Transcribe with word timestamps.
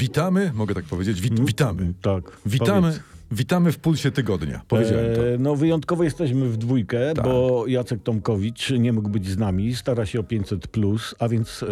Witamy, 0.00 0.52
mogę 0.54 0.74
tak 0.74 0.84
powiedzieć, 0.84 1.20
wit, 1.20 1.46
witamy. 1.46 1.92
Tak. 2.02 2.24
Witamy, 2.46 2.80
powiedz. 2.80 3.00
Witamy 3.30 3.72
w 3.72 3.78
pulsie 3.78 4.10
tygodnia. 4.10 4.60
Powiedziałem 4.68 5.14
to. 5.16 5.28
E, 5.28 5.38
No 5.38 5.56
wyjątkowo 5.56 6.04
jesteśmy 6.04 6.48
w 6.48 6.56
dwójkę, 6.56 7.12
Tak. 7.14 7.24
bo 7.24 7.64
Jacek 7.66 8.02
Tomkowicz 8.02 8.70
nie 8.70 8.92
mógł 8.92 9.08
być 9.10 9.28
z 9.28 9.38
nami, 9.38 9.74
stara 9.76 10.06
się 10.06 10.20
o 10.20 10.22
500+, 10.22 10.66
plus, 10.66 11.14
a 11.18 11.28
więc 11.28 11.62
e, 11.62 11.66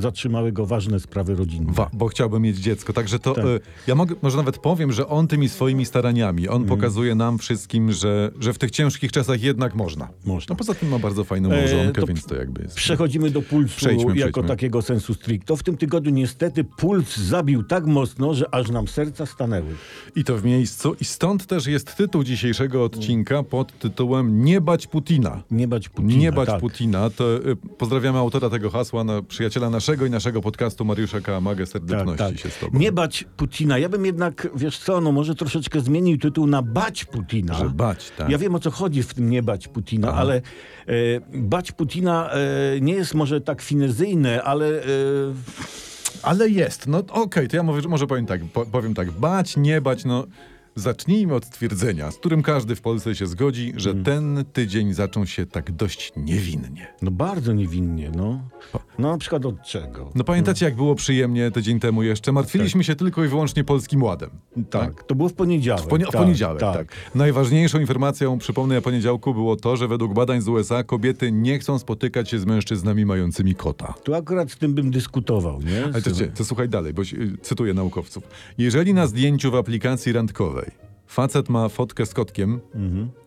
zatrzymały 0.00 0.52
go 0.52 0.66
ważne 0.66 1.00
sprawy 1.00 1.34
rodzinne. 1.34 1.72
Wa, 1.72 1.90
bo 1.92 2.08
chciałbym 2.08 2.42
mieć 2.42 2.56
dziecko. 2.58 2.92
Także 2.92 3.18
to 3.18 3.34
Tak. 3.34 3.44
e, 3.44 3.48
ja 3.86 3.94
mogę, 3.94 4.14
może 4.22 4.36
nawet 4.36 4.58
powiem, 4.58 4.92
że 4.92 5.08
on 5.08 5.28
tymi 5.28 5.48
swoimi 5.48 5.84
staraniami, 5.84 6.48
on 6.48 6.62
Mhm. 6.62 6.78
pokazuje 6.78 7.14
nam 7.14 7.38
wszystkim, 7.38 7.92
że, 7.92 8.30
że 8.40 8.52
w 8.52 8.58
tych 8.58 8.70
ciężkich 8.70 9.12
czasach 9.12 9.42
jednak 9.42 9.74
można. 9.74 10.08
Można. 10.24 10.52
No 10.52 10.56
poza 10.56 10.74
tym 10.74 10.88
ma 10.88 10.98
bardzo 10.98 11.24
fajną 11.24 11.50
E, 11.52 11.58
małżonkę, 11.58 12.00
to 12.00 12.06
więc 12.06 12.26
to 12.26 12.34
jakby 12.36 12.62
jest. 12.62 12.76
Przechodzimy 12.76 13.30
do 13.30 13.42
pulsu 13.42 13.76
Przejdźmy, 13.76 14.16
jako 14.16 14.30
przejdźmy. 14.32 14.48
takiego 14.48 14.82
sensu 14.82 15.14
stricto. 15.14 15.56
W 15.56 15.62
tym 15.62 15.76
tygodniu 15.76 16.10
niestety 16.12 16.64
puls 16.64 17.16
zabił 17.16 17.62
tak 17.62 17.86
mocno, 17.86 18.34
że 18.34 18.54
aż 18.54 18.70
nam 18.70 18.88
serca 18.88 19.26
stanęły. 19.26 19.70
I 20.16 20.24
to 20.24 20.36
w 20.36 20.44
miejscu. 20.44 20.91
I 21.00 21.04
stąd 21.04 21.46
też 21.46 21.66
jest 21.66 21.96
tytuł 21.96 22.24
dzisiejszego 22.24 22.84
odcinka 22.84 23.42
pod 23.42 23.78
tytułem 23.78 24.44
Nie 24.44 24.60
bać 24.60 24.86
Putina. 24.86 25.42
Nie 25.50 25.68
bać 25.68 25.88
Putina. 25.88 26.20
Nie 26.20 26.32
bać 26.32 26.46
tak. 26.48 26.60
Putina. 26.60 27.10
To 27.10 27.36
y, 27.36 27.56
pozdrawiamy 27.78 28.18
autora 28.18 28.50
tego 28.50 28.70
hasła, 28.70 29.04
na, 29.04 29.22
przyjaciela 29.22 29.70
naszego 29.70 30.06
i 30.06 30.10
naszego 30.10 30.40
podcastu 30.40 30.84
Mariusza 30.84 31.20
Kałamagę. 31.20 31.64
Tak, 31.64 31.72
Serdeczności 31.72 32.24
tak. 32.24 32.38
się 32.38 32.50
z 32.50 32.58
tobą. 32.58 32.78
Nie 32.78 32.92
bać 32.92 33.24
Putina. 33.36 33.78
Ja 33.78 33.88
bym 33.88 34.06
jednak, 34.06 34.48
wiesz 34.56 34.78
co, 34.78 35.00
no 35.00 35.12
może 35.12 35.34
troszeczkę 35.34 35.80
zmienił 35.80 36.18
tytuł 36.18 36.46
na 36.46 36.62
bać 36.62 37.04
Putina. 37.04 37.54
Że 37.54 37.70
bać, 37.70 38.12
tak. 38.18 38.28
Ja 38.28 38.38
wiem 38.38 38.54
o 38.54 38.58
co 38.58 38.70
chodzi 38.70 39.02
w 39.02 39.14
tym 39.14 39.30
nie 39.30 39.42
bać 39.42 39.68
Putina, 39.68 40.08
Aha. 40.08 40.20
ale 40.20 40.36
e, 40.36 40.42
bać 41.34 41.72
Putina 41.72 42.30
e, 42.30 42.80
nie 42.80 42.94
jest 42.94 43.14
może 43.14 43.40
tak 43.40 43.62
finezyjne, 43.62 44.42
ale 44.42 44.66
e, 44.66 44.82
Ale 46.22 46.48
jest. 46.48 46.86
No 46.86 47.02
okej, 47.08 47.48
to 47.48 47.56
ja 47.56 47.62
mówię, 47.62 47.88
może 47.88 48.06
powiem 48.06 48.26
tak, 48.26 48.44
po, 48.44 48.66
powiem 48.66 48.94
tak. 48.94 49.10
Bać, 49.10 49.56
nie 49.56 49.80
bać, 49.80 50.04
no... 50.04 50.26
Zacznijmy 50.74 51.34
od 51.34 51.44
stwierdzenia, 51.44 52.10
z 52.10 52.16
którym 52.16 52.42
każdy 52.42 52.74
w 52.76 52.80
Polsce 52.80 53.14
się 53.14 53.26
zgodzi, 53.26 53.72
że 53.76 53.90
Mm. 53.90 54.04
ten 54.04 54.44
tydzień 54.52 54.94
zaczął 54.94 55.26
się 55.26 55.46
tak 55.46 55.72
dość 55.72 56.12
niewinnie. 56.16 56.86
no 57.02 57.10
bardzo 57.10 57.52
niewinnie, 57.52 58.10
no. 58.16 58.40
No 58.98 59.10
na 59.12 59.18
przykład 59.18 59.46
od 59.46 59.62
czego? 59.62 60.10
No 60.14 60.24
pamiętacie, 60.24 60.64
jak 60.64 60.76
było 60.76 60.94
przyjemnie 60.94 61.50
tydzień 61.50 61.80
temu 61.80 62.02
jeszcze? 62.02 62.32
Martwiliśmy 62.32 62.84
się 62.84 62.96
tylko 62.96 63.24
i 63.24 63.28
wyłącznie 63.28 63.64
Polskim 63.64 64.02
Ładem. 64.02 64.30
Tak, 64.70 65.02
to 65.04 65.14
było 65.14 65.28
w 65.28 65.32
poniedziałek. 65.32 65.84
W, 65.84 65.86
poni- 65.88 66.02
tak, 66.04 66.12
poniedziałek, 66.12 66.60
tak. 66.60 66.92
Najważniejszą 67.14 67.80
informacją, 67.80 68.38
przypomnę, 68.38 68.82
poniedziałku 68.82 69.34
było 69.34 69.56
to, 69.56 69.76
że 69.76 69.88
według 69.88 70.14
badań 70.14 70.40
z 70.40 70.48
USA 70.48 70.84
kobiety 70.84 71.32
nie 71.32 71.58
chcą 71.58 71.78
spotykać 71.78 72.30
się 72.30 72.38
z 72.38 72.44
mężczyznami 72.44 73.04
mającymi 73.06 73.54
kota. 73.54 73.94
Tu 74.04 74.14
akurat 74.14 74.50
z 74.50 74.56
tym 74.58 74.74
bym 74.74 74.90
dyskutował, 74.90 75.60
nie? 75.62 75.84
Ale 75.84 76.02
to, 76.02 76.10
to, 76.10 76.16
to 76.36 76.44
słuchaj 76.44 76.68
dalej, 76.68 76.94
bo 76.94 77.02
y, 77.02 77.06
cytuję 77.42 77.74
naukowców. 77.74 78.24
Jeżeli 78.58 78.94
na 78.94 79.06
zdjęciu 79.06 79.50
w 79.50 79.54
aplikacji 79.54 80.12
randkowej 80.12 80.61
facet 81.06 81.48
ma 81.48 81.68
fotkę 81.68 82.06
z 82.06 82.14
kotkiem, 82.14 82.60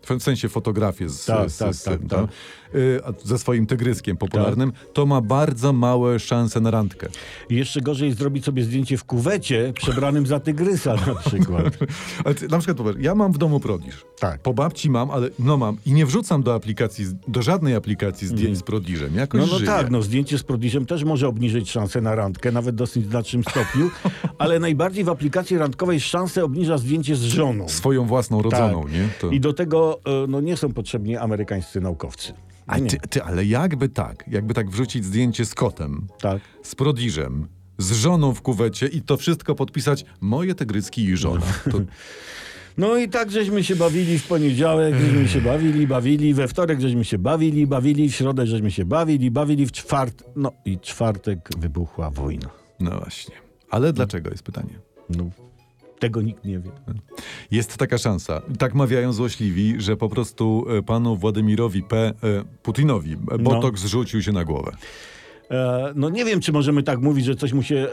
w 0.08 0.24
sensie 0.24 0.50
fotografię 0.50 1.10
z, 1.10 1.26
Tak, 1.26 1.52
z, 1.52 1.58
tak, 1.58 1.76
z 1.76 1.84
tak, 1.84 2.00
tak. 2.00 2.10
tam, 2.10 2.28
y, 2.76 3.00
ze 3.24 3.38
swoim 3.38 3.66
tygryskiem 3.66 4.18
popularnym, 4.18 4.72
to 4.94 5.06
ma 5.06 5.22
bardzo 5.22 5.74
małe 5.74 6.20
szanse 6.20 6.60
na 6.62 6.72
randkę. 6.72 7.08
Jeszcze 7.50 7.82
gorzej 7.82 8.14
zrobić 8.14 8.46
sobie 8.46 8.64
zdjęcie 8.64 8.98
w 8.98 9.04
kuwecie 9.04 9.74
przebranym 9.76 10.28
za 10.28 10.40
tygrysa 10.40 10.96
na 11.08 11.16
przykład. 11.16 11.78
Ale 12.26 12.36
ty, 12.36 12.48
na 12.48 12.58
przykład 12.58 12.78
popatrz, 12.78 12.98
ja 13.02 13.16
mam 13.16 13.32
w 13.32 13.38
domu 13.38 13.60
prodiż. 13.60 14.06
Tak. 14.20 14.42
Po 14.42 14.54
babci 14.54 14.90
mam, 14.90 15.12
ale 15.12 15.30
no 15.40 15.58
mam 15.58 15.78
i 15.86 15.94
nie 15.94 16.06
wrzucam 16.06 16.44
do 16.44 16.54
aplikacji, 16.56 17.06
do 17.28 17.42
żadnej 17.42 17.76
aplikacji 17.76 18.28
zdjęć 18.28 18.58
z 18.58 18.64
prodiżem. 18.64 19.16
Jakoś 19.16 19.42
No, 19.42 19.48
no 19.48 19.58
żyję. 19.58 19.68
tak, 19.72 19.92
no 19.92 20.02
zdjęcie 20.02 20.38
z 20.38 20.44
prodiżem 20.44 20.86
też 20.86 21.04
może 21.04 21.28
obniżyć 21.28 21.72
szanse 21.72 22.02
na 22.02 22.16
randkę, 22.16 22.52
nawet 22.52 22.76
w 22.76 22.78
dosyć 22.78 23.06
znacznym 23.10 23.44
stopniu, 23.44 23.90
ale 24.38 24.60
najbardziej 24.60 25.04
w 25.04 25.10
aplikacji 25.10 25.58
randkowej 25.58 26.00
szansę 26.00 26.44
obniża 26.44 26.78
zdjęcie 26.78 27.16
z 27.16 27.22
żoną. 27.24 27.70
Swoją 27.70 28.06
własną 28.06 28.42
rodzoną, 28.42 28.84
Tak. 28.84 28.94
nie? 28.94 29.10
To... 29.22 29.30
I 29.30 29.40
do 29.40 29.54
tego 29.54 29.95
e, 30.06 30.28
no, 30.28 30.42
nie 30.42 30.58
są 30.58 30.74
potrzebni 30.74 31.18
amerykańscy 31.18 31.82
naukowcy. 31.82 32.34
A 32.68 32.80
ty, 32.80 32.98
ty, 33.10 33.24
ale 33.24 33.46
jakby 33.46 33.90
tak, 33.90 34.24
jakby 34.28 34.54
tak 34.54 34.70
wrzucić 34.70 35.06
zdjęcie 35.06 35.46
z 35.46 35.54
kotem, 35.56 36.08
Tak. 36.22 36.42
z 36.64 36.76
prodiżem, 36.76 37.48
z 37.78 37.92
żoną 37.92 38.34
w 38.34 38.42
kuwecie 38.42 38.88
i 38.88 39.02
to 39.02 39.18
wszystko 39.18 39.56
podpisać 39.56 40.06
moje 40.22 40.56
tygryski 40.56 41.04
i 41.06 41.18
żona. 41.18 41.46
To, 41.72 41.80
No 42.78 42.98
i 42.98 43.10
tak 43.10 43.32
żeśmy 43.32 43.64
się 43.64 43.76
bawili 43.76 44.20
w 44.20 44.28
poniedziałek, 44.28 44.96
żeśmy 44.96 45.28
się 45.28 45.42
bawili, 45.42 45.88
bawili, 45.88 46.34
we 46.34 46.48
wtorek 46.48 46.80
żeśmy 46.82 47.06
się 47.06 47.18
bawili, 47.18 47.68
bawili, 47.68 48.10
w 48.10 48.16
środę 48.16 48.48
żeśmy 48.48 48.72
się 48.72 48.86
bawili, 48.86 49.32
bawili, 49.32 49.66
w 49.66 49.72
czwart... 49.72 50.24
No 50.36 50.52
i 50.66 50.80
czwartek 50.80 51.50
wybuchła 51.58 52.10
wojna. 52.10 52.50
no 52.80 52.92
właśnie. 52.92 53.36
Ale 53.70 53.94
dlaczego 53.94 54.30
jest 54.30 54.44
pytanie? 54.44 54.80
No, 55.10 55.30
tego 56.00 56.22
nikt 56.22 56.46
nie 56.46 56.60
wie. 56.60 56.72
Jest 57.52 57.78
taka 57.78 57.98
szansa, 57.98 58.42
tak 58.60 58.76
mawiają 58.76 59.14
złośliwi, 59.14 59.76
że 59.78 59.98
po 59.98 60.10
prostu 60.10 60.66
e, 60.78 60.82
panu 60.84 61.16
Władimirowi 61.18 61.84
P. 61.84 61.98
E, 61.98 62.14
Putinowi 62.64 63.14
e, 63.14 63.18
No. 63.32 63.38
botok 63.38 63.80
zrzucił 63.80 64.22
się 64.22 64.32
na 64.32 64.44
głowę. 64.46 64.72
E, 65.52 65.92
no 65.96 66.10
nie 66.10 66.26
wiem, 66.26 66.40
czy 66.40 66.52
możemy 66.52 66.84
tak 66.84 67.00
mówić, 67.02 67.26
że 67.26 67.36
coś 67.36 67.54
mu 67.54 67.64
się, 67.64 67.88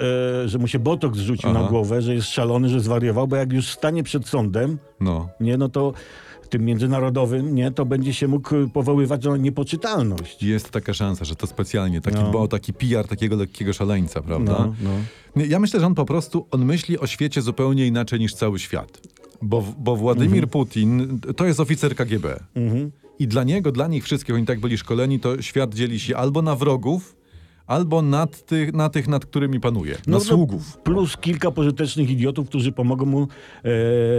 e, 0.45 0.49
że 0.49 0.59
mu 0.59 0.67
się 0.69 0.79
botok 0.79 1.17
zrzucił 1.17 1.51
Aha. 1.51 1.63
na 1.63 1.69
głowę, 1.69 2.03
że 2.03 2.15
jest 2.15 2.29
szalony, 2.29 2.69
że 2.69 2.81
zwariował, 2.81 3.29
bo 3.29 3.37
jak 3.37 3.53
już 3.53 3.69
stanie 3.69 4.03
przed 4.03 4.29
sądem, 4.29 4.79
No. 5.01 5.29
nie, 5.41 5.57
no 5.57 5.69
to 5.69 5.93
tym 6.53 6.65
międzynarodowym, 6.65 7.55
nie, 7.55 7.71
to 7.71 7.87
będzie 7.87 8.15
się 8.15 8.29
mógł 8.29 8.69
powoływać 8.73 9.25
na 9.25 9.37
niepoczytalność. 9.37 10.43
Jest 10.43 10.71
taka 10.71 10.95
szansa, 10.95 11.25
że 11.25 11.37
to 11.37 11.47
specjalnie, 11.47 12.01
taki 12.01 12.17
No. 12.17 12.31
dba 12.31 12.39
o 12.39 12.49
taki 12.49 12.73
PR 12.73 13.09
takiego 13.09 13.37
lekkiego 13.37 13.73
szaleńca, 13.73 14.23
prawda? 14.23 14.53
No, 14.83 14.91
no. 15.37 15.45
Ja 15.45 15.59
myślę, 15.59 15.81
że 15.81 15.87
on 15.87 15.95
po 15.95 16.05
prostu, 16.05 16.47
on 16.51 16.65
myśli 16.65 16.99
o 16.99 17.07
świecie 17.07 17.43
zupełnie 17.43 17.87
inaczej 17.87 18.21
niż 18.21 18.35
cały 18.35 18.59
świat. 18.59 19.01
Bo, 19.43 19.65
bo 19.79 19.97
Władimir 19.97 20.49
Putin 20.49 21.21
to 21.37 21.47
jest 21.47 21.61
oficer 21.61 21.97
KGB. 21.97 22.41
Mhm. 22.55 22.91
I 23.19 23.27
dla 23.29 23.45
niego, 23.45 23.73
dla 23.73 23.89
nich 23.89 24.05
wszystkich, 24.05 24.35
oni 24.35 24.47
tak 24.47 24.61
byli 24.61 24.79
szkoleni, 24.79 25.21
to 25.21 25.43
świat 25.43 25.75
dzieli 25.75 26.01
się 26.01 26.17
albo 26.17 26.43
na 26.43 26.57
wrogów, 26.57 27.17
albo 27.67 28.03
nad 28.03 28.47
tych, 28.47 28.73
na 28.75 28.89
tych, 28.89 29.09
nad 29.09 29.27
którymi 29.27 29.61
panuje. 29.61 29.99
No, 30.07 30.19
na 30.19 30.25
sługów. 30.25 30.77
Plus 30.77 31.17
kilka 31.17 31.51
pożytecznych 31.51 32.11
idiotów, 32.11 32.49
którzy 32.49 32.73
pomogą 32.73 33.07
mu 33.07 33.29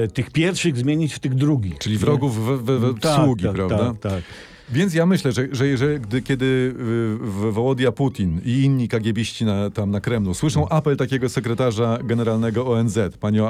e, 0.03 0.07
tych 0.07 0.31
pierwszych 0.31 0.77
zmienić 0.77 1.13
w 1.13 1.19
tych 1.19 1.35
drugich. 1.35 1.77
Czyli 1.79 1.97
wrogów 1.97 2.45
we, 2.45 2.57
we, 2.57 2.79
we 2.79 2.93
Tak, 2.99 3.23
sługi, 3.25 3.43
tak, 3.43 3.53
prawda? 3.53 3.77
Tak, 3.77 3.99
tak. 4.11 4.23
Więc 4.69 4.93
ja 4.93 5.05
myślę, 5.05 5.31
że, 5.31 5.47
że, 5.51 5.77
że 5.77 5.99
gdy, 5.99 6.21
kiedy 6.21 6.73
w- 7.21 7.49
Wołodia 7.51 7.91
Putin 7.91 8.41
i 8.45 8.61
inni 8.61 8.87
kagiebiści 8.87 9.45
na, 9.45 9.69
tam 9.69 9.91
na 9.91 9.99
Kremlu 10.01 10.33
słyszą 10.33 10.69
apel 10.69 10.97
takiego 10.97 11.29
sekretarza 11.29 11.97
generalnego 12.03 12.67
ONZ, 12.67 12.97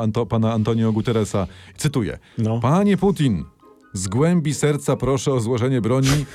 Anto, 0.02 0.26
pana 0.26 0.54
Antonio 0.54 0.92
Guterresa, 0.92 1.48
cytuję, 1.78 2.20
No. 2.38 2.60
Panie 2.60 2.98
Putin, 2.98 3.44
z 3.94 4.08
głębi 4.08 4.54
serca 4.54 4.96
proszę 4.96 5.34
o 5.34 5.40
złożenie 5.40 5.82
broni 5.82 6.26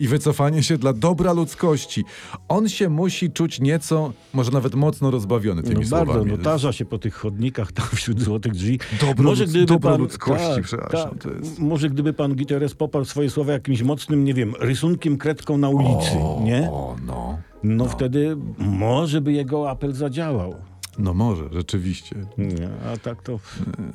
i 0.00 0.08
wycofanie 0.08 0.62
się 0.62 0.78
dla 0.78 0.92
dobra 0.92 1.32
ludzkości. 1.32 2.04
On 2.48 2.68
się 2.68 2.88
musi 2.88 3.30
czuć 3.30 3.60
nieco, 3.60 4.12
może 4.34 4.50
nawet 4.50 4.74
mocno 4.74 5.10
rozbawiony 5.10 5.62
tymi 5.62 5.74
No 5.84 5.90
bardzo, 5.90 6.12
słowami. 6.12 6.32
no 6.32 6.38
tarza 6.38 6.72
się 6.72 6.84
po 6.84 6.98
tych 6.98 7.14
chodnikach 7.14 7.72
tam 7.72 7.86
wśród 7.94 8.20
złotych 8.22 8.52
drzwi. 8.52 8.78
Dobro 9.00 9.30
ludz- 9.32 9.64
dobro 9.64 9.96
ludzkości, 9.96 10.62
przepraszam, 10.62 11.18
tak, 11.18 11.34
jest- 11.38 11.58
Może 11.58 11.90
gdyby 11.90 12.12
pan 12.12 12.36
Guterres 12.36 12.74
poparł 12.74 13.04
swoje 13.04 13.30
słowa 13.30 13.52
jakimś 13.52 13.82
mocnym, 13.82 14.24
nie 14.24 14.34
wiem, 14.34 14.54
rysunkiem, 14.60 15.18
kredką 15.18 15.58
na 15.58 15.68
ulicy, 15.68 16.16
nie? 16.44 16.68
O, 16.72 16.96
no. 17.06 17.38
No, 17.62 17.84
wtedy 17.88 18.36
może 18.58 19.20
by 19.20 19.32
jego 19.32 19.70
apel 19.70 19.92
zadziałał. 19.92 20.54
No 20.98 21.14
może, 21.14 21.44
rzeczywiście. 21.52 22.16
Nie, 22.38 22.68
a 22.92 22.96
tak 22.96 23.22
to... 23.22 23.40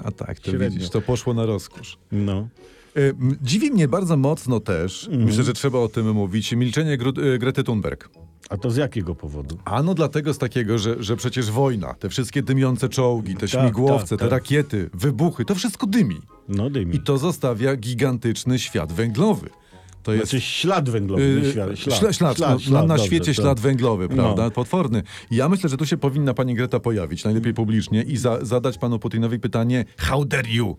A 0.05 0.11
tak, 0.11 0.39
to 0.39 0.51
Średnio. 0.51 0.69
widzisz, 0.69 0.89
to 0.89 1.01
poszło 1.01 1.33
na 1.33 1.45
rozkosz. 1.45 1.97
No. 2.11 2.47
Y, 2.97 3.13
Dziwi 3.41 3.71
mnie 3.71 3.87
bardzo 3.87 4.17
mocno 4.17 4.59
też, 4.59 5.03
Mhm. 5.07 5.23
myślę, 5.25 5.43
że 5.43 5.53
trzeba 5.53 5.79
o 5.79 5.87
tym 5.87 6.11
mówić, 6.13 6.51
milczenie 6.51 6.97
Gru- 6.97 7.19
y, 7.23 7.39
Grety 7.39 7.63
Thunberg. 7.63 8.09
A 8.49 8.57
to 8.57 8.71
z 8.71 8.75
jakiego 8.77 9.15
powodu? 9.15 9.57
Ano 9.65 9.93
dlatego 9.93 10.33
z 10.33 10.37
takiego, 10.37 10.77
że, 10.77 11.03
że 11.03 11.15
przecież 11.15 11.51
wojna, 11.51 11.93
te 11.93 12.09
wszystkie 12.09 12.41
dymiące 12.43 12.89
czołgi, 12.89 13.33
te 13.35 13.47
Tak, 13.47 13.49
śmigłowce, 13.49 14.07
tak, 14.09 14.19
te 14.19 14.25
tak. 14.25 14.31
rakiety, 14.31 14.89
wybuchy, 14.93 15.45
to 15.45 15.55
wszystko 15.55 15.87
dymi. 15.87 16.17
No 16.49 16.69
dymi. 16.69 16.95
I 16.95 16.99
to 16.99 17.17
zostawia 17.17 17.75
gigantyczny 17.75 18.59
świat 18.59 18.93
węglowy. 18.93 19.49
To 20.03 20.13
jest... 20.13 20.25
Znaczy 20.29 20.41
ślad 20.41 20.89
węglowy, 20.89 21.41
Yy, 21.43 21.51
świat. 21.51 21.79
ślad, 21.79 22.15
Ślad, 22.15 22.37
ślad, 22.37 22.59
no, 22.67 22.73
na, 22.73 22.81
na 22.81 22.87
dobrze, 22.87 23.05
świecie 23.05 23.25
tak. 23.25 23.35
ślad 23.35 23.59
węglowy, 23.59 24.07
prawda? 24.09 24.43
No. 24.43 24.51
Potworny. 24.51 25.03
I 25.31 25.35
ja 25.35 25.49
myślę, 25.49 25.69
że 25.69 25.77
tu 25.77 25.85
się 25.85 25.97
powinna 25.97 26.33
pani 26.33 26.55
Greta 26.55 26.79
pojawić, 26.79 27.23
najlepiej 27.23 27.53
publicznie, 27.53 28.01
i 28.03 28.17
za, 28.17 28.45
zadać 28.45 28.77
panu 28.77 28.99
Putinowi 28.99 29.39
pytanie: 29.39 29.85
How 29.97 30.25
dare 30.25 30.49
you? 30.49 30.77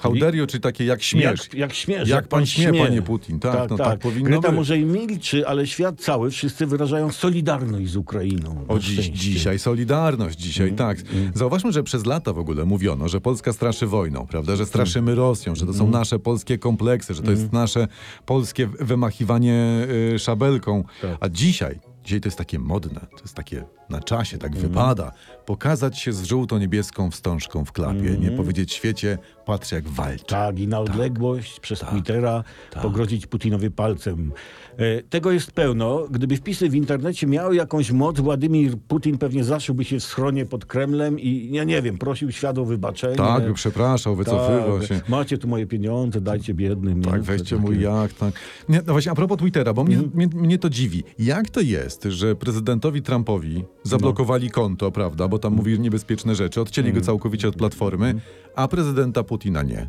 How 0.00 0.14
dare 0.14 0.36
you, 0.36 0.46
czy 0.46 0.60
takie 0.60 0.84
jak 0.84 1.02
śmiesz? 1.02 1.40
Jak, 1.44 1.54
jak 1.54 1.72
śmiesz. 1.72 2.08
Jak 2.08 2.28
pan 2.28 2.46
śmie, 2.46 2.84
panie 2.84 3.02
Putin. 3.02 3.40
Tak, 3.40 3.70
no 3.70 3.76
tak 3.76 3.98
powinno 3.98 4.28
Greta 4.30 4.48
być. 4.48 4.56
może 4.56 4.78
i 4.78 4.84
milczy, 4.84 5.46
ale 5.46 5.66
świat 5.66 6.00
cały, 6.00 6.30
wszyscy 6.30 6.66
wyrażają 6.66 7.12
solidarność 7.12 7.90
z 7.90 7.96
Ukrainą. 7.96 8.64
O 8.68 8.78
dziś, 8.78 9.06
dzisiaj 9.06 9.58
Solidarność, 9.58 10.38
dzisiaj 10.38 10.72
tak. 10.72 10.98
Zauważmy, 11.34 11.72
że 11.72 11.82
przez 11.82 12.06
lata 12.06 12.32
w 12.32 12.38
ogóle 12.38 12.64
mówiono, 12.64 13.08
że 13.08 13.20
Polska 13.20 13.52
straszy 13.52 13.86
wojną, 13.86 14.26
prawda? 14.26 14.56
Że 14.56 14.66
straszymy 14.66 15.14
Rosją, 15.14 15.54
że 15.54 15.66
to 15.66 15.74
są 15.74 15.90
nasze 15.90 16.18
polskie 16.18 16.58
kompleksy, 16.58 17.14
że 17.14 17.22
to 17.22 17.30
jest 17.30 17.52
nasze 17.52 17.88
polskie 18.26 18.66
wymachiwanie 18.80 19.86
y, 20.14 20.18
szabelką. 20.18 20.84
Tak. 21.02 21.16
A 21.20 21.28
dzisiaj, 21.28 21.80
dzisiaj 22.04 22.20
to 22.20 22.28
jest 22.28 22.38
takie 22.38 22.58
modne, 22.58 23.00
to 23.00 23.22
jest 23.22 23.34
takie 23.34 23.64
na 23.90 24.00
czasie, 24.00 24.38
tak 24.38 24.52
Mhm. 24.52 24.68
wypada, 24.68 25.12
pokazać 25.46 25.98
się 25.98 26.12
z 26.12 26.24
żółto-niebieską 26.24 27.10
wstążką 27.10 27.64
w 27.64 27.72
klapie, 27.72 28.16
nie 28.20 28.30
powiedzieć 28.30 28.72
świecie, 28.72 29.18
patrz 29.46 29.72
jak 29.72 29.88
walczy. 29.88 30.24
Tak, 30.24 30.58
i 30.58 30.68
na 30.68 30.78
odległość 30.80 31.60
przez 31.60 31.80
Twittera 31.80 32.44
pogrozić 32.82 33.26
Putinowi 33.26 33.70
palcem. 33.70 34.32
E, 34.76 35.02
tego 35.02 35.30
jest 35.32 35.52
pełno. 35.52 36.06
Gdyby 36.10 36.36
wpisy 36.36 36.68
w 36.70 36.74
internecie 36.74 37.26
miały 37.26 37.56
jakąś 37.56 37.90
moc, 37.92 38.20
Władimir 38.20 38.76
Putin 38.88 39.18
pewnie 39.18 39.44
zaszyłby 39.44 39.84
się 39.84 39.98
w 40.00 40.02
schronie 40.04 40.46
pod 40.46 40.64
Kremlem 40.64 41.20
i, 41.20 41.48
ja 41.52 41.64
nie 41.64 41.82
wiem, 41.82 41.98
prosił 41.98 42.32
świat 42.32 42.58
o 42.58 42.64
wybaczenie. 42.64 43.16
Tak, 43.16 43.44
by 43.46 43.54
przepraszał, 43.54 44.16
wycofywał 44.16 44.78
Tak, 44.78 44.88
się. 44.88 45.00
Macie 45.08 45.38
tu 45.38 45.48
moje 45.48 45.66
pieniądze, 45.66 46.20
dajcie 46.20 46.54
biednym. 46.54 47.02
Tak, 47.02 47.22
weźcie 47.22 47.44
takie- 47.56 47.56
mój 47.68 47.80
jacht. 47.80 48.18
Tak. 48.18 48.34
Nie, 48.68 48.82
no 48.86 48.92
właśnie, 48.92 49.12
a 49.12 49.14
propos 49.14 49.38
Twittera, 49.38 49.72
bo 49.74 49.84
mnie, 49.84 49.96
Mhm. 49.96 50.12
mnie, 50.14 50.26
mnie 50.34 50.58
to 50.58 50.70
dziwi. 50.70 51.02
Jak 51.18 51.50
to 51.50 51.60
jest, 51.60 52.04
że 52.04 52.36
prezydentowi 52.36 53.02
Trumpowi 53.02 53.64
zablokowali 53.82 54.46
No. 54.46 54.52
konto, 54.52 54.90
prawda, 54.92 55.28
bo 55.28 55.38
tam 55.38 55.52
mówi 55.54 55.80
niebezpieczne 55.80 56.34
rzeczy, 56.34 56.60
odcięli 56.60 56.92
go 56.92 57.00
całkowicie 57.00 57.48
od 57.48 57.56
platformy, 57.56 58.20
a 58.56 58.68
prezydenta 58.68 59.22
Putina 59.22 59.62
nie? 59.62 59.88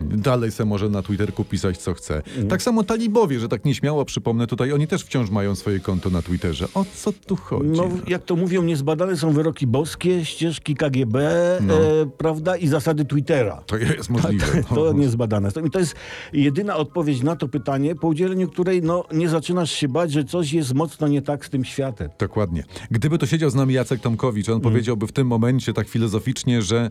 Dalej 0.00 0.52
se 0.52 0.64
może 0.64 0.88
na 0.88 1.02
Twitterku 1.02 1.44
pisać 1.44 1.78
co 1.78 1.94
chce. 1.94 2.16
Mhm. 2.16 2.48
Tak 2.48 2.62
samo 2.62 2.82
talibowie, 2.84 3.40
że 3.40 3.48
tak 3.48 3.64
nieśmiało 3.64 4.04
przypomnę 4.04 4.46
tutaj, 4.46 4.72
oni 4.72 4.86
też 4.86 5.02
wciąż 5.02 5.30
mają 5.30 5.54
swoje 5.54 5.80
konto 5.80 6.10
na 6.10 6.22
Twitterze. 6.22 6.68
O 6.74 6.84
co 6.94 7.12
tu 7.12 7.36
chodzi? 7.36 7.68
No, 7.70 7.88
jak 8.08 8.24
to 8.24 8.36
mówią, 8.36 8.62
niezbadane 8.62 9.16
są 9.16 9.32
wyroki 9.32 9.66
boskie, 9.66 10.24
ścieżki 10.24 10.74
KGB, 10.74 11.18
No. 11.60 11.74
e, 11.74 12.06
prawda, 12.18 12.56
i 12.56 12.68
zasady 12.68 13.04
Twittera. 13.04 13.62
To 13.66 13.76
jest 13.76 14.10
możliwe. 14.10 14.46
To 14.68 14.74
No. 14.74 14.92
niezbadane. 14.92 15.48
I 15.66 15.70
to 15.70 15.78
jest 15.78 15.94
jedyna 16.32 16.76
odpowiedź 16.76 17.22
na 17.22 17.36
to 17.36 17.48
pytanie, 17.48 17.94
po 17.94 18.08
udzieleniu 18.08 18.48
której 18.48 18.82
no, 18.82 19.04
nie 19.12 19.28
zaczynasz 19.28 19.70
się 19.70 19.88
bać, 19.88 20.12
że 20.12 20.24
coś 20.24 20.52
jest 20.52 20.74
mocno 20.74 21.08
nie 21.08 21.22
tak 21.22 21.46
z 21.46 21.50
tym 21.50 21.64
światem. 21.64 22.10
Dokładnie. 22.18 22.64
Gdyby 22.90 23.18
to 23.18 23.26
siedział 23.26 23.50
z 23.50 23.54
nami 23.54 23.74
Jacek 23.74 24.00
Tomkowicz, 24.00 24.48
Mm. 24.48 24.56
on 24.56 24.62
powiedziałby 24.62 25.06
w 25.06 25.12
tym 25.12 25.26
momencie 25.26 25.72
tak 25.72 25.88
filozoficznie, 25.88 26.62
że 26.62 26.90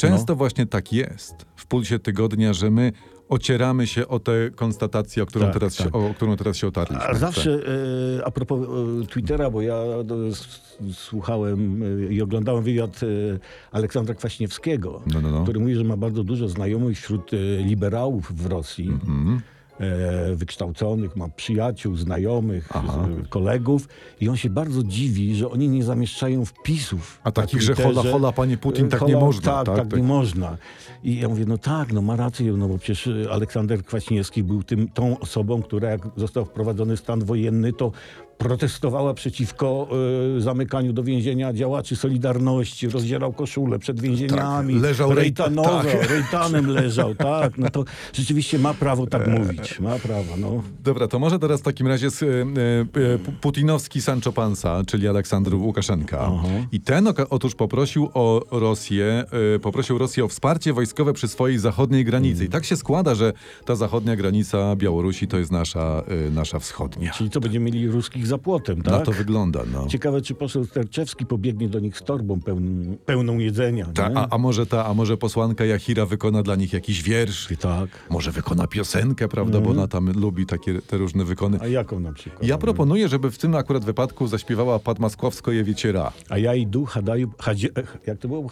często 0.00 0.32
No. 0.32 0.36
właśnie 0.36 0.66
tak 0.66 0.92
jest 0.92 1.34
w 1.56 1.66
pulsie 1.66 1.98
tygodnia, 1.98 2.52
że 2.52 2.70
my 2.70 2.92
ocieramy 3.28 3.86
się 3.86 4.08
o 4.08 4.18
tę 4.18 4.32
konstatację, 4.56 5.22
o 5.22 5.26
którą, 5.26 5.44
Tak, 5.44 5.54
teraz, 5.54 5.76
tak. 5.76 5.86
Się, 5.86 5.92
o 5.92 6.14
którą 6.14 6.36
teraz 6.36 6.56
się 6.56 6.66
otarliśmy. 6.66 7.04
A 7.08 7.14
zawsze 7.14 7.60
e, 8.18 8.24
a 8.26 8.30
propos 8.30 8.60
e, 9.02 9.06
Twittera, 9.06 9.50
bo 9.50 9.62
ja 9.62 9.74
e, 9.74 10.28
s- 10.28 10.60
słuchałem 10.92 11.82
e, 11.82 12.12
i 12.12 12.22
oglądałem 12.22 12.64
wywiad 12.64 13.00
e, 13.02 13.06
Aleksandra 13.72 14.14
Kwaśniewskiego, 14.14 15.02
No, 15.14 15.20
no, 15.20 15.30
no. 15.30 15.42
który 15.42 15.60
mówi, 15.60 15.74
że 15.74 15.84
ma 15.84 15.96
bardzo 15.96 16.24
dużo 16.24 16.48
znajomych 16.48 16.98
wśród 16.98 17.30
e, 17.34 17.36
liberałów 17.64 18.32
w 18.36 18.46
Rosji. 18.46 18.88
Mhm. 18.88 19.36
e, 19.36 19.59
wykształconych, 20.34 21.16
ma 21.16 21.28
przyjaciół, 21.28 21.96
znajomych, 21.96 22.68
Aha. 22.74 23.08
kolegów 23.28 23.88
i 24.20 24.28
on 24.28 24.36
się 24.36 24.50
bardzo 24.50 24.82
dziwi, 24.82 25.34
że 25.34 25.50
oni 25.50 25.68
nie 25.68 25.84
zamieszczają 25.84 26.44
wpisów. 26.44 27.20
A 27.24 27.32
takich, 27.32 27.62
że 27.62 27.74
hola, 27.74 28.02
hola, 28.02 28.32
panie 28.32 28.56
Putin, 28.56 28.88
tak 28.88 29.00
Hola, 29.00 29.12
nie 29.12 29.20
można. 29.20 29.52
Tak, 29.52 29.66
tak, 29.66 29.76
tak, 29.76 29.96
nie 29.96 30.02
można. 30.02 30.56
I 31.04 31.20
ja 31.20 31.28
mówię, 31.28 31.44
no 31.48 31.58
tak, 31.58 31.92
no 31.92 32.02
ma 32.02 32.16
rację, 32.16 32.52
no 32.52 32.68
bo 32.68 32.78
przecież 32.78 33.06
e, 33.06 33.30
Aleksander 33.30 33.84
Kwaśniewski 33.84 34.42
był 34.42 34.62
tym, 34.62 34.88
tą 34.88 35.18
osobą, 35.18 35.62
która 35.62 35.90
jak 35.90 36.00
został 36.16 36.44
wprowadzony 36.44 36.96
stan 36.96 37.24
wojenny, 37.24 37.72
to 37.72 37.92
protestowała 38.44 39.14
przeciwko 39.14 39.88
e, 40.36 40.40
zamykaniu 40.40 40.92
do 40.92 41.02
więzienia 41.02 41.52
działaczy 41.52 41.96
Solidarności, 41.96 42.88
rozdzierał 42.88 43.32
koszule 43.32 43.78
przed 43.78 44.00
więzieniami. 44.00 44.74
Tak, 44.74 44.82
leżał 44.82 45.10
rej- 45.10 45.14
Rejtanowo, 45.16 45.82
tak. 45.82 46.10
Rejtanem 46.10 46.66
leżał, 46.70 47.14
tak. 47.14 47.58
No 47.58 47.70
to 47.70 47.84
rzeczywiście 48.12 48.58
ma 48.58 48.74
prawo 48.74 49.06
tak 49.06 49.26
mówić. 49.26 49.80
Ma 49.80 49.98
prawo, 49.98 50.36
no. 50.38 50.62
Dobra, 50.84 51.08
to 51.08 51.18
może 51.18 51.38
teraz 51.38 51.60
w 51.60 51.62
takim 51.62 51.86
razie 51.86 52.06
e, 52.06 52.10
e, 52.10 52.84
Pu- 53.18 53.32
putinowski 53.40 54.02
Sancho 54.02 54.32
Pansa, 54.32 54.82
czyli 54.86 55.08
Aleksander 55.08 55.54
Łukaszenka. 55.54 56.18
Aha. 56.20 56.48
I 56.72 56.80
ten 56.80 57.08
otóż 57.30 57.54
poprosił 57.54 58.08
o 58.14 58.42
Rosję, 58.50 59.24
e, 59.54 59.58
poprosił 59.58 59.98
Rosję 59.98 60.24
o 60.24 60.28
wsparcie 60.28 60.72
wojskowe 60.72 61.12
przy 61.12 61.28
swojej 61.28 61.58
zachodniej 61.58 62.04
granicy. 62.04 62.44
I 62.44 62.48
tak 62.48 62.64
się 62.64 62.76
składa, 62.76 63.14
że 63.14 63.32
ta 63.64 63.76
zachodnia 63.76 64.16
granica 64.16 64.76
Białorusi 64.76 65.28
to 65.28 65.38
jest 65.38 65.50
nasza, 65.52 66.02
e, 66.28 66.30
nasza 66.30 66.58
wschodnia. 66.58 67.12
Czyli 67.12 67.30
co, 67.30 67.40
będziemy 67.40 67.64
mieli 67.66 67.88
ruskich 67.88 68.26
za 68.30 68.38
płotem, 68.38 68.82
tak? 68.82 68.92
Na 68.92 69.00
to 69.00 69.12
wygląda, 69.12 69.60
no. 69.72 69.86
Ciekawe, 69.86 70.20
czy 70.20 70.34
poseł 70.34 70.64
Sterczewski 70.64 71.26
pobiegnie 71.26 71.68
do 71.68 71.80
nich 71.80 71.98
z 71.98 72.02
torbą 72.02 72.40
pełną, 72.40 72.96
pełną 73.06 73.38
jedzenia. 73.38 73.86
Ta, 73.94 74.10
a, 74.14 74.28
a 74.30 74.38
może 74.38 74.66
ta, 74.66 74.86
a 74.86 74.94
może 74.94 75.16
posłanka 75.16 75.64
Jachira 75.64 76.06
wykona 76.06 76.42
dla 76.42 76.56
nich 76.56 76.72
jakiś 76.72 77.02
wiersz? 77.02 77.50
I 77.50 77.56
tak. 77.56 77.88
Może 78.10 78.32
wykona 78.32 78.66
piosenkę, 78.66 79.28
prawda, 79.28 79.60
bo 79.60 79.70
ona 79.70 79.88
tam 79.88 80.12
lubi 80.12 80.46
takie 80.46 80.82
te 80.82 80.98
różne 80.98 81.24
wykony. 81.24 81.58
A 81.60 81.66
jaką 81.66 82.00
na 82.00 82.12
przykład? 82.12 82.42
Ja 82.42 82.58
proponuję, 82.58 83.08
żeby 83.08 83.30
w 83.30 83.38
tym 83.38 83.54
akurat 83.54 83.84
wypadku 83.84 84.26
zaśpiewała 84.26 84.78
Pat 84.78 84.98
Maskowsko-Jewiecie 84.98 85.92
Ra. 85.92 86.12
A 86.28 86.38
ja 86.38 86.54
idu, 86.54 86.84
hadaju, 86.84 87.30
hadzie, 87.38 87.68
jak 88.06 88.18
to 88.18 88.28
było? 88.28 88.48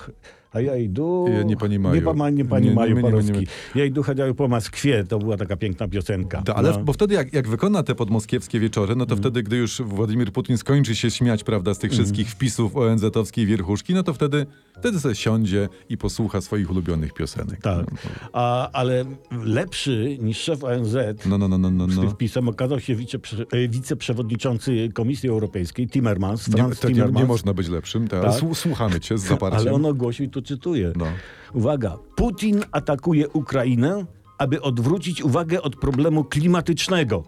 a 0.53 0.61
ja 0.61 0.77
idu... 0.77 1.27
Nie 1.47 1.56
pani 1.56 1.79
Maju. 1.79 1.95
Nie, 1.95 2.03
pa, 2.03 2.31
nie 2.31 2.45
pani 2.45 2.69
nie, 2.69 2.75
Maju 2.75 2.97
nie, 2.97 3.03
Parowski. 3.03 3.33
Nie, 3.33 3.39
nie, 3.39 3.47
nie. 3.75 3.81
Ja 3.81 3.85
idu 3.85 4.03
chociaż 4.03 4.35
po 4.37 4.49
Moskwie, 4.49 5.05
to 5.05 5.19
była 5.19 5.37
taka 5.37 5.56
piękna 5.56 5.89
piosenka. 5.89 6.43
Ta, 6.43 6.55
ale 6.55 6.71
no. 6.71 6.79
bo 6.79 6.93
wtedy 6.93 7.15
jak, 7.15 7.33
jak 7.33 7.49
wykona 7.49 7.83
te 7.83 7.95
podmoskiewskie 7.95 8.61
wieczory, 8.61 8.97
no 8.97 9.06
to 9.06 9.12
mm. 9.12 9.23
wtedy, 9.23 9.43
gdy 9.43 9.56
już 9.56 9.83
Władimir 9.83 10.33
Putin 10.33 10.59
skończy 10.59 10.97
się 10.97 11.11
śmiać, 11.11 11.45
prawda, 11.45 11.75
z 11.75 11.79
tych 11.79 11.91
wszystkich 11.91 12.27
mm. 12.27 12.35
wpisów 12.35 12.77
ONZ-owskiej 12.77 13.47
wierchuszki, 13.47 13.95
no 13.95 14.03
to 14.03 14.15
wtedy 14.15 14.47
wtedy 14.79 15.01
sobie 15.01 15.15
siądzie 15.15 15.69
i 15.89 15.97
posłucha 15.99 16.41
swoich 16.41 16.71
ulubionych 16.71 17.13
piosenek. 17.15 17.61
Tak. 17.63 17.87
A, 18.33 18.71
ale 18.71 19.05
lepszy 19.45 20.19
niż 20.21 20.39
szef 20.39 20.65
ONZ 20.65 20.97
No, 21.27 21.39
no, 21.39 21.49
no, 21.49 21.59
no, 21.59 21.71
no. 21.71 21.87
z 21.89 21.95
tym 21.95 22.05
no. 22.05 22.11
wpisem 22.11 22.49
okazał 22.49 22.81
się 22.81 22.95
wiceprze, 22.95 23.45
e, 23.53 23.69
wiceprzewodniczący 23.69 24.89
Komisji 24.95 25.29
Europejskiej 25.29 25.89
Timmermans, 25.89 26.49
Nie, 26.49 26.55
Franz 26.57 26.81
tak, 26.81 26.91
nie, 26.91 26.95
Timmermans. 26.95 27.23
nie 27.23 27.29
można 27.29 27.55
być 27.55 27.69
lepszym, 27.69 28.09
tak, 28.09 28.23
Tak. 28.23 28.33
słu- 28.33 28.55
słuchamy 28.55 29.01
cię 29.01 29.19
z 29.19 29.23
zaparciem. 29.23 29.61
Ale 29.69 29.73
on 29.73 29.87
ogłosił, 29.87 30.27
i 30.27 30.29
tu 30.29 30.43
cytuję. 30.43 30.93
No. 30.97 31.07
Uwaga. 31.55 31.97
Putin 32.17 32.63
atakuje 32.73 33.29
Ukrainę, 33.29 34.05
aby 34.39 34.63
odwrócić 34.63 35.23
uwagę 35.23 35.63
od 35.63 35.77
problemu 35.77 36.25
klimatycznego. 36.25 37.25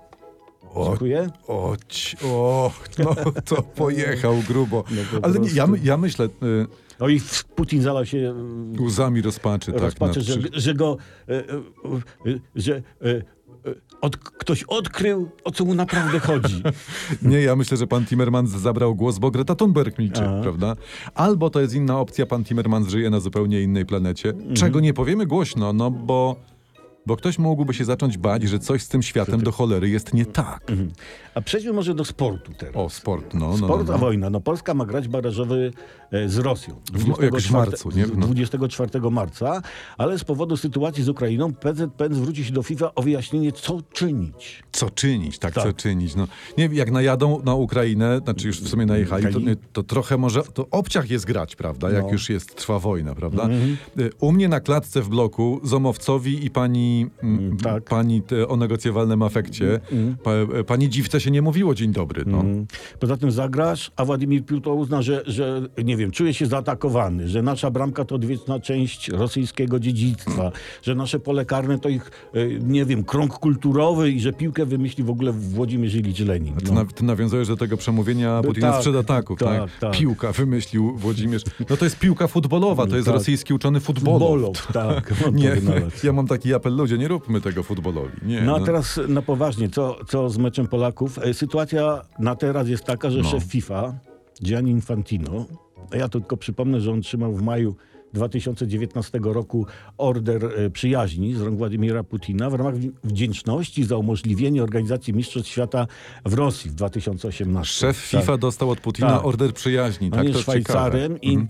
O, 0.74 0.84
Dziękuję. 0.88 1.28
o, 1.48 1.76
o, 2.24 2.70
no 2.98 3.14
to 3.44 3.62
pojechał 3.76 4.34
grubo. 4.48 4.84
No 4.90 5.18
Ale 5.22 5.38
nie, 5.38 5.50
ja, 5.50 5.66
ja 5.82 5.96
myślę, 5.96 6.24
y, 6.26 6.66
No 7.00 7.08
i 7.08 7.20
Putin 7.54 7.82
zalał 7.82 8.06
się 8.06 8.34
e, 8.78 8.82
łzami 8.82 9.22
rozpaczy, 9.22 9.72
tak. 9.72 9.80
rozpaczy, 9.80 10.18
nad 10.18 10.28
że, 10.28 10.38
przy- 10.38 10.60
że 10.60 10.74
go, 10.74 10.96
e, 11.28 11.32
e, 11.34 11.40
e, 12.30 12.38
że 12.56 12.82
od, 14.00 14.16
ktoś 14.16 14.62
odkrył, 14.62 15.28
o 15.44 15.50
co 15.50 15.64
mu 15.64 15.74
naprawdę 15.74 16.18
chodzi. 16.18 16.62
Nie, 17.22 17.40
ja 17.42 17.56
myślę, 17.56 17.76
że 17.76 17.86
pan 17.86 18.04
Timmermans 18.06 18.50
zabrał 18.50 18.94
głos, 18.94 19.18
bo 19.18 19.30
Greta 19.30 19.54
Thunberg 19.54 19.98
milczy, 19.98 20.22
Aha. 20.24 20.38
prawda? 20.42 20.76
Albo 21.14 21.50
to 21.50 21.60
jest 21.60 21.74
inna 21.74 22.00
opcja, 22.00 22.26
pan 22.26 22.44
Timmermans 22.44 22.88
żyje 22.88 23.10
na 23.10 23.20
zupełnie 23.20 23.62
innej 23.62 23.86
planecie, 23.86 24.28
Mhm. 24.30 24.54
czego 24.56 24.80
nie 24.80 24.94
powiemy 24.94 25.26
głośno, 25.26 25.72
no 25.72 25.90
bo, 25.90 26.36
bo 27.10 27.16
ktoś 27.16 27.38
mógłby 27.38 27.74
się 27.74 27.84
zacząć 27.84 28.18
bać, 28.18 28.42
że 28.42 28.58
coś 28.58 28.82
z 28.82 28.88
tym 28.88 29.02
światem 29.02 29.42
do 29.42 29.52
cholery 29.52 29.88
jest 29.88 30.14
nie 30.14 30.26
tak. 30.26 30.70
Mhm. 30.70 30.90
A 31.34 31.40
przejdźmy 31.40 31.72
może 31.72 31.94
do 31.94 32.04
sportu 32.04 32.52
teraz. 32.58 32.76
O, 32.76 32.90
sport, 32.90 33.34
no, 33.34 33.48
no, 33.48 33.56
Sport, 33.56 33.86
no, 33.88 33.94
a 33.94 33.96
no. 33.96 33.98
wojna. 33.98 34.30
No 34.30 34.40
Polska 34.40 34.74
ma 34.74 34.86
grać 34.86 35.08
barażowy 35.08 35.72
e, 36.12 36.28
z 36.28 36.38
Rosją. 36.38 36.74
W- 36.92 37.22
jakoś 37.22 37.46
w 37.46 37.50
marcu, 37.50 37.90
nie? 37.90 38.06
No. 38.16 38.26
24 38.26 39.10
marca, 39.10 39.62
ale 39.98 40.18
z 40.18 40.24
powodu 40.24 40.56
sytuacji 40.56 41.04
z 41.04 41.08
Ukrainą 41.08 41.52
PZPN 41.54 42.14
zwróci 42.14 42.44
się 42.44 42.52
do 42.52 42.62
FIFA 42.62 42.94
o 42.94 43.02
wyjaśnienie, 43.02 43.52
co 43.52 43.82
czynić. 43.92 44.62
Co 44.72 44.90
czynić, 44.90 45.38
tak, 45.38 45.54
Tak. 45.54 45.64
co 45.64 45.72
czynić. 45.72 46.14
No, 46.14 46.28
nie, 46.58 46.68
wiem, 46.68 46.74
jak 46.78 46.90
najadą 46.90 47.42
na 47.44 47.54
Ukrainę, 47.54 48.20
znaczy 48.24 48.46
już 48.46 48.60
w 48.60 48.68
sumie 48.68 48.86
najechali, 48.86 49.26
to, 49.34 49.40
to 49.72 49.82
trochę 49.82 50.16
może, 50.18 50.42
to 50.42 50.66
obciach 50.70 51.10
jest 51.10 51.24
grać, 51.26 51.56
prawda, 51.56 51.90
jak 51.90 52.04
No. 52.04 52.12
już 52.12 52.30
jest, 52.30 52.54
trwa 52.56 52.78
wojna, 52.78 53.14
prawda. 53.14 53.42
Mhm. 53.42 53.76
Y, 54.00 54.10
U 54.20 54.32
mnie 54.32 54.48
na 54.48 54.60
klatce 54.60 55.02
w 55.02 55.08
bloku 55.08 55.60
Zomowcowi 55.64 56.46
i 56.46 56.50
pani, 56.50 56.99
mm, 57.22 57.56
tak. 57.56 57.84
pani 57.84 58.22
te, 58.22 58.48
o 58.48 58.56
negocjowalnym 58.56 59.22
afekcie, 59.22 59.80
pa, 60.22 60.30
e, 60.32 60.64
pani 60.64 60.88
dziwce 60.88 61.20
się 61.20 61.30
nie 61.30 61.42
mówiło 61.42 61.74
dzień 61.74 61.92
dobry, 61.92 62.24
no. 62.26 62.40
Mm. 62.40 62.66
Poza 62.98 63.16
tym 63.16 63.30
zagrasz, 63.30 63.90
a 63.96 64.04
Władimir 64.04 64.44
Piuto 64.44 64.74
uzna, 64.74 65.02
że, 65.02 65.22
że 65.26 65.62
nie 65.84 65.96
wiem, 65.96 66.10
czuje 66.10 66.34
się 66.34 66.46
zaatakowany, 66.46 67.28
że 67.28 67.42
nasza 67.42 67.70
bramka 67.70 68.04
to 68.04 68.14
odwieczna 68.14 68.60
część 68.60 69.08
rosyjskiego 69.08 69.80
dziedzictwa, 69.80 70.52
że 70.82 70.94
nasze 70.94 71.18
pole 71.18 71.44
karne 71.44 71.78
to 71.78 71.88
ich, 71.88 72.10
e, 72.34 72.48
nie 72.48 72.84
wiem, 72.84 73.04
krąg 73.04 73.38
kulturowy 73.38 74.10
i 74.10 74.20
że 74.20 74.32
piłkę 74.32 74.66
wymyśli 74.66 75.04
w 75.04 75.10
ogóle 75.10 75.32
Włodzimierz 75.32 75.94
Ilicz 75.94 76.20
Lenin. 76.20 76.54
Ty, 76.54 76.72
No. 76.72 76.74
na, 76.74 76.84
ty 76.84 77.04
nawiązujesz 77.04 77.48
do 77.48 77.56
tego 77.56 77.76
przemówienia 77.76 78.34
No 78.36 78.42
Putina 78.42 78.70
tak, 78.70 78.80
sprzed 78.80 78.96
ataków, 78.96 79.38
tak, 79.38 79.60
tak, 79.60 79.70
tak. 79.80 79.92
Piłka 79.92 80.32
wymyślił 80.32 80.96
Włodzimierz. 80.96 81.42
No 81.70 81.76
to 81.76 81.84
jest 81.84 81.98
piłka 81.98 82.26
futbolowa, 82.26 82.86
to 82.86 82.96
jest 82.96 83.06
tak. 83.06 83.14
rosyjski 83.14 83.54
uczony 83.54 83.80
futbolow. 83.80 84.20
Futbolow, 84.20 84.72
tak. 84.72 85.14
Nie, 85.32 85.56
ja 86.04 86.12
mam 86.12 86.26
taki 86.26 86.54
apel, 86.54 86.76
ludzie, 86.80 86.98
nie 86.98 87.08
róbmy 87.08 87.40
tego 87.40 87.62
futbolowi. 87.62 88.12
Nie, 88.22 88.42
No 88.42 88.56
a 88.56 88.60
teraz 88.60 89.00
na 89.08 89.22
poważnie, 89.22 89.68
co, 89.68 89.96
co 90.08 90.30
z 90.30 90.38
meczem 90.38 90.66
Polaków? 90.66 91.18
E, 91.18 91.34
Sytuacja 91.34 92.02
na 92.18 92.34
teraz 92.36 92.68
jest 92.68 92.84
taka, 92.84 93.10
że 93.10 93.18
No. 93.18 93.28
szef 93.30 93.44
FIFA, 93.44 93.94
Gianni 94.44 94.70
Infantino, 94.70 95.46
ja 95.94 96.08
to 96.08 96.20
tylko 96.20 96.36
przypomnę, 96.36 96.80
że 96.80 96.92
on 96.92 97.00
trzymał 97.02 97.32
w 97.34 97.42
maju 97.42 97.76
2019 98.12 99.20
roku 99.22 99.66
order 99.98 100.44
e, 100.44 100.70
przyjaźni 100.70 101.34
z 101.34 101.40
rąk 101.40 101.58
Władimira 101.58 102.02
Putina 102.04 102.50
w 102.50 102.54
ramach 102.54 102.74
wdzięczności 103.04 103.84
za 103.84 103.96
umożliwienie 103.96 104.62
organizacji 104.62 105.14
Mistrzostw 105.14 105.50
Świata 105.50 105.86
w 106.24 106.34
Rosji 106.34 106.70
w 106.70 106.74
2018. 106.74 107.74
Szef 107.74 108.10
Tak. 108.10 108.20
FIFA 108.20 108.36
dostał 108.36 108.70
od 108.70 108.80
Putina 108.80 109.08
Tak. 109.08 109.24
order 109.26 109.54
przyjaźni. 109.54 110.06
On 110.06 110.12
tak, 110.12 110.22
jest 110.24 110.34
to 110.36 110.42
Szwajcarem 110.42 111.14
ciekawe. 111.14 111.32
Mhm. 111.32 111.48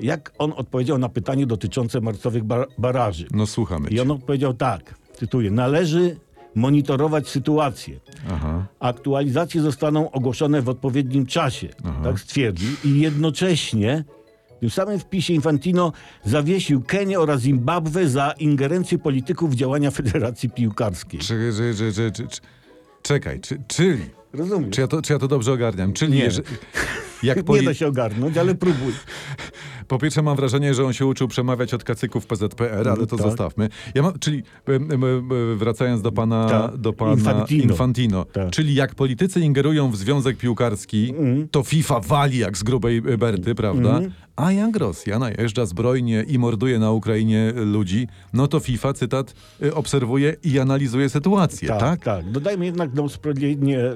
Jak 0.00 0.32
on 0.38 0.52
odpowiedział 0.56 0.98
na 0.98 1.08
pytanie 1.08 1.46
dotyczące 1.46 2.00
marcowych 2.00 2.44
bar- 2.44 2.68
baraży. 2.78 3.26
No 3.30 3.46
słuchamy 3.46 3.88
I 3.88 4.00
on 4.00 4.10
odpowiedział 4.10 4.54
tak, 4.54 4.94
cytuję, 5.18 5.50
należy 5.50 6.16
monitorować 6.54 7.28
sytuację. 7.28 8.00
Aha. 8.30 8.66
Aktualizacje 8.80 9.60
zostaną 9.62 10.10
ogłoszone 10.10 10.62
w 10.62 10.68
odpowiednim 10.68 11.26
czasie, 11.26 11.68
tak 12.04 12.20
stwierdził. 12.20 12.68
I 12.84 13.00
jednocześnie 13.00 14.04
w 14.56 14.60
tym 14.60 14.70
samym 14.70 14.98
wpisie 14.98 15.34
Infantino 15.34 15.92
zawiesił 16.24 16.82
Kenię 16.82 17.20
oraz 17.20 17.40
Zimbabwe 17.40 18.08
za 18.08 18.30
ingerencję 18.38 18.98
polityków 18.98 19.50
w 19.50 19.54
działania 19.54 19.90
Federacji 19.90 20.50
Piłkarskiej. 20.50 21.20
Czy, 21.20 21.52
czy, 21.76 22.12
czy, 22.12 22.24
czekaj, 23.02 23.40
czy, 23.40 23.62
czyli... 23.68 24.04
Rozumiesz? 24.32 24.70
Czy 24.70 24.80
ja, 24.80 24.86
to, 24.86 25.02
czy 25.02 25.12
ja 25.12 25.18
to 25.18 25.28
dobrze 25.28 25.52
ogarniam? 25.52 25.92
Czyli 25.92 26.12
Nie. 26.12 26.24
jeżeli- 26.24 26.48
jak 27.22 27.36
Nie 27.36 27.42
poli... 27.44 27.64
da 27.66 27.74
się 27.74 27.86
ogarnąć, 27.86 28.36
ale 28.36 28.54
próbuj. 28.54 28.92
Po 29.88 29.98
pierwsze 29.98 30.22
mam 30.22 30.36
wrażenie, 30.36 30.74
że 30.74 30.84
on 30.86 30.92
się 30.92 31.06
uczył 31.06 31.28
przemawiać 31.28 31.74
od 31.74 31.84
kacyków 31.84 32.26
PZPR, 32.26 32.88
ale 32.88 33.06
to 33.06 33.16
tak. 33.16 33.26
zostawmy. 33.26 33.68
Ja 33.94 34.02
mam, 34.02 34.18
czyli 34.18 34.42
em, 34.66 34.92
em, 34.92 35.04
em, 35.04 35.28
wracając 35.58 36.02
do 36.02 36.12
pana, 36.12 36.70
do 36.78 36.92
pana 36.92 37.12
Infantino. 37.12 37.62
Infantino, 37.64 38.26
czyli 38.50 38.74
jak 38.74 38.94
politycy 38.94 39.40
ingerują 39.40 39.90
w 39.90 39.96
związek 39.96 40.36
piłkarski, 40.36 41.10
Mhm. 41.10 41.48
to 41.48 41.62
FIFA 41.62 42.00
wali 42.00 42.38
jak 42.38 42.58
z 42.58 42.62
grubej 42.62 42.96
e, 42.98 43.18
berty, 43.18 43.54
prawda? 43.54 44.00
A 44.36 44.52
jak 44.52 44.76
Rosja 44.76 45.18
najeżdża 45.18 45.66
zbrojnie 45.66 46.24
i 46.28 46.38
morduje 46.38 46.78
na 46.78 46.90
Ukrainie 46.92 47.52
ludzi, 47.56 48.08
no 48.32 48.46
to 48.48 48.60
FIFA, 48.60 48.92
cytat, 48.92 49.34
obserwuje 49.74 50.36
i 50.44 50.58
analizuje 50.58 51.08
sytuację, 51.08 51.68
tak? 51.68 51.80
Tak, 51.80 52.04
tak. 52.04 52.30
Dodajmy 52.30 52.64
jednak 52.66 52.94
na 52.94 53.02
usprawiedliwienie 53.02 53.78
e, 53.80 53.94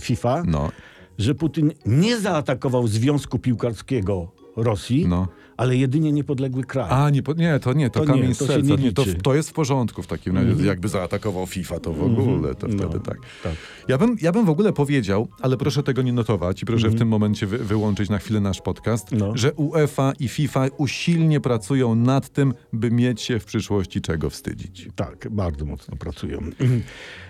FIFA, 0.00 0.42
No, 0.46 0.70
że 1.18 1.34
Putin 1.34 1.72
nie 1.86 2.20
zaatakował 2.20 2.86
Związku 2.88 3.38
Piłkarskiego 3.38 4.32
Rosji, 4.56 5.06
no. 5.08 5.28
ale 5.56 5.76
jedynie 5.76 6.12
niepodległy 6.12 6.64
kraj. 6.64 6.86
A, 6.90 7.10
nie, 7.10 7.22
nie, 7.36 7.58
to 7.60 7.72
nie, 7.72 7.90
to, 7.90 8.00
To 8.00 8.06
kamień 8.06 8.28
nie, 8.28 8.34
to 8.34 8.46
serca. 8.46 8.74
nie 8.74 8.92
to, 8.92 9.04
to 9.22 9.34
jest 9.34 9.50
w 9.50 9.52
porządku 9.52 10.02
w 10.02 10.06
takim 10.06 10.36
razie. 10.36 10.66
Jakby 10.66 10.88
zaatakował 10.88 11.46
FIFA, 11.46 11.80
to 11.80 11.92
w 11.92 12.02
ogóle, 12.02 12.54
to 12.54 12.68
No, 12.68 12.88
wtedy 12.88 13.04
tak. 13.04 13.18
tak. 13.42 13.52
Ja 13.88 13.98
bym, 13.98 14.16
ja 14.22 14.32
bym 14.32 14.46
w 14.46 14.50
ogóle 14.50 14.72
powiedział, 14.72 15.28
ale 15.40 15.56
proszę 15.56 15.82
tego 15.82 16.02
nie 16.02 16.12
notować 16.12 16.62
i 16.62 16.66
proszę 16.66 16.86
Mhm. 16.86 16.96
w 16.96 16.98
tym 16.98 17.08
momencie 17.08 17.46
wy, 17.46 17.58
wyłączyć 17.58 18.10
na 18.10 18.18
chwilę 18.18 18.40
nasz 18.40 18.60
podcast, 18.60 19.12
No. 19.12 19.32
że 19.36 19.52
UEFA 19.52 20.12
i 20.20 20.28
FIFA 20.28 20.66
usilnie 20.76 21.40
pracują 21.40 21.94
nad 21.94 22.28
tym, 22.28 22.54
by 22.72 22.90
mieć 22.90 23.20
się 23.22 23.38
w 23.38 23.44
przyszłości 23.44 24.00
czego 24.00 24.30
wstydzić. 24.30 24.88
Tak, 24.96 25.28
bardzo 25.30 25.64
mocno 25.64 25.96
pracują. 25.96 26.38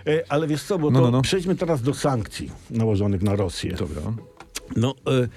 E, 0.07 0.23
Ale 0.29 0.47
wiesz 0.47 0.63
co, 0.63 0.79
bo 0.79 0.91
No, 0.91 1.01
no, 1.01 1.11
no. 1.11 1.23
przejdźmy 1.23 1.55
teraz 1.57 1.83
do 1.83 1.95
sankcji 1.95 2.51
nałożonych 2.71 3.23
na 3.23 3.37
Rosję. 3.37 3.75
Dobra. 3.79 4.03
No, 4.77 4.95
e, 5.07 5.29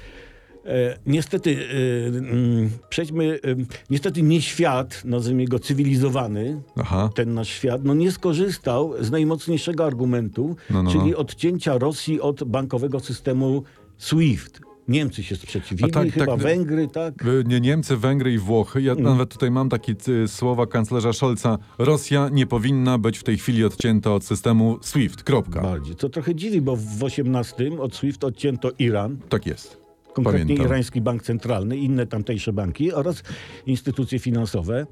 niestety, 1.05 1.58
e, 2.03 2.08
mm, 2.08 2.70
przejdźmy, 2.89 3.34
e, 3.34 3.55
niestety 3.89 4.22
nie 4.24 4.41
świat, 4.41 5.01
nazwijmy 5.05 5.46
go 5.46 5.60
cywilizowany, 5.60 6.62
Aha. 6.77 7.10
ten 7.15 7.34
nasz 7.34 7.50
świat, 7.50 7.82
no 7.84 7.93
nie 7.93 8.12
skorzystał 8.12 8.93
z 9.03 9.12
najmocniejszego 9.12 9.86
argumentu, 9.86 10.55
No, 10.70 10.84
no, 10.84 10.91
czyli 10.91 11.12
no. 11.12 11.17
odcięcia 11.17 11.77
Rosji 11.77 12.22
od 12.22 12.43
bankowego 12.43 13.00
systemu 13.00 13.63
SWIFT. 13.98 14.62
Niemcy 14.88 15.24
się 15.24 15.36
sprzeciwili, 15.36 15.91
tak, 15.91 16.12
chyba 16.12 16.25
tak, 16.25 16.39
Węgry, 16.39 16.88
tak? 16.88 17.13
Nie 17.46 17.60
Niemcy, 17.62 17.98
Węgry 17.98 18.34
i 18.34 18.38
Włochy. 18.38 18.82
Ja 18.82 18.91
Mhm. 18.91 19.10
nawet 19.10 19.29
tutaj 19.34 19.51
mam 19.51 19.70
takie 19.70 19.96
słowa 20.27 20.67
kanclerza 20.67 21.13
Scholza. 21.13 21.58
Rosja 21.77 22.29
nie 22.32 22.48
powinna 22.48 22.98
być 22.98 23.17
w 23.17 23.24
tej 23.24 23.38
chwili 23.38 23.65
odcięta 23.65 24.13
od 24.13 24.24
systemu 24.25 24.77
SWIFT. 24.82 25.24
Kropka. 25.24 25.62
Bardziej. 25.62 25.96
Co 25.96 26.10
trochę 26.10 26.36
dziwi, 26.36 26.62
bo 26.62 26.75
w 26.75 27.03
18 27.03 27.79
od 27.82 27.96
SWIFT 27.96 28.24
odcięto 28.24 28.72
Iran, 28.79 29.17
Tak 29.29 29.46
jest. 29.46 29.82
Konkretnie 30.13 30.46
Pamiętam. 30.46 30.65
Irański 30.65 31.01
Bank 31.01 31.24
Centralny, 31.24 31.77
inne 31.77 32.08
tamtejsze 32.08 32.53
banki 32.53 32.93
oraz 32.93 33.24
instytucje 33.65 34.20
finansowe. 34.20 34.86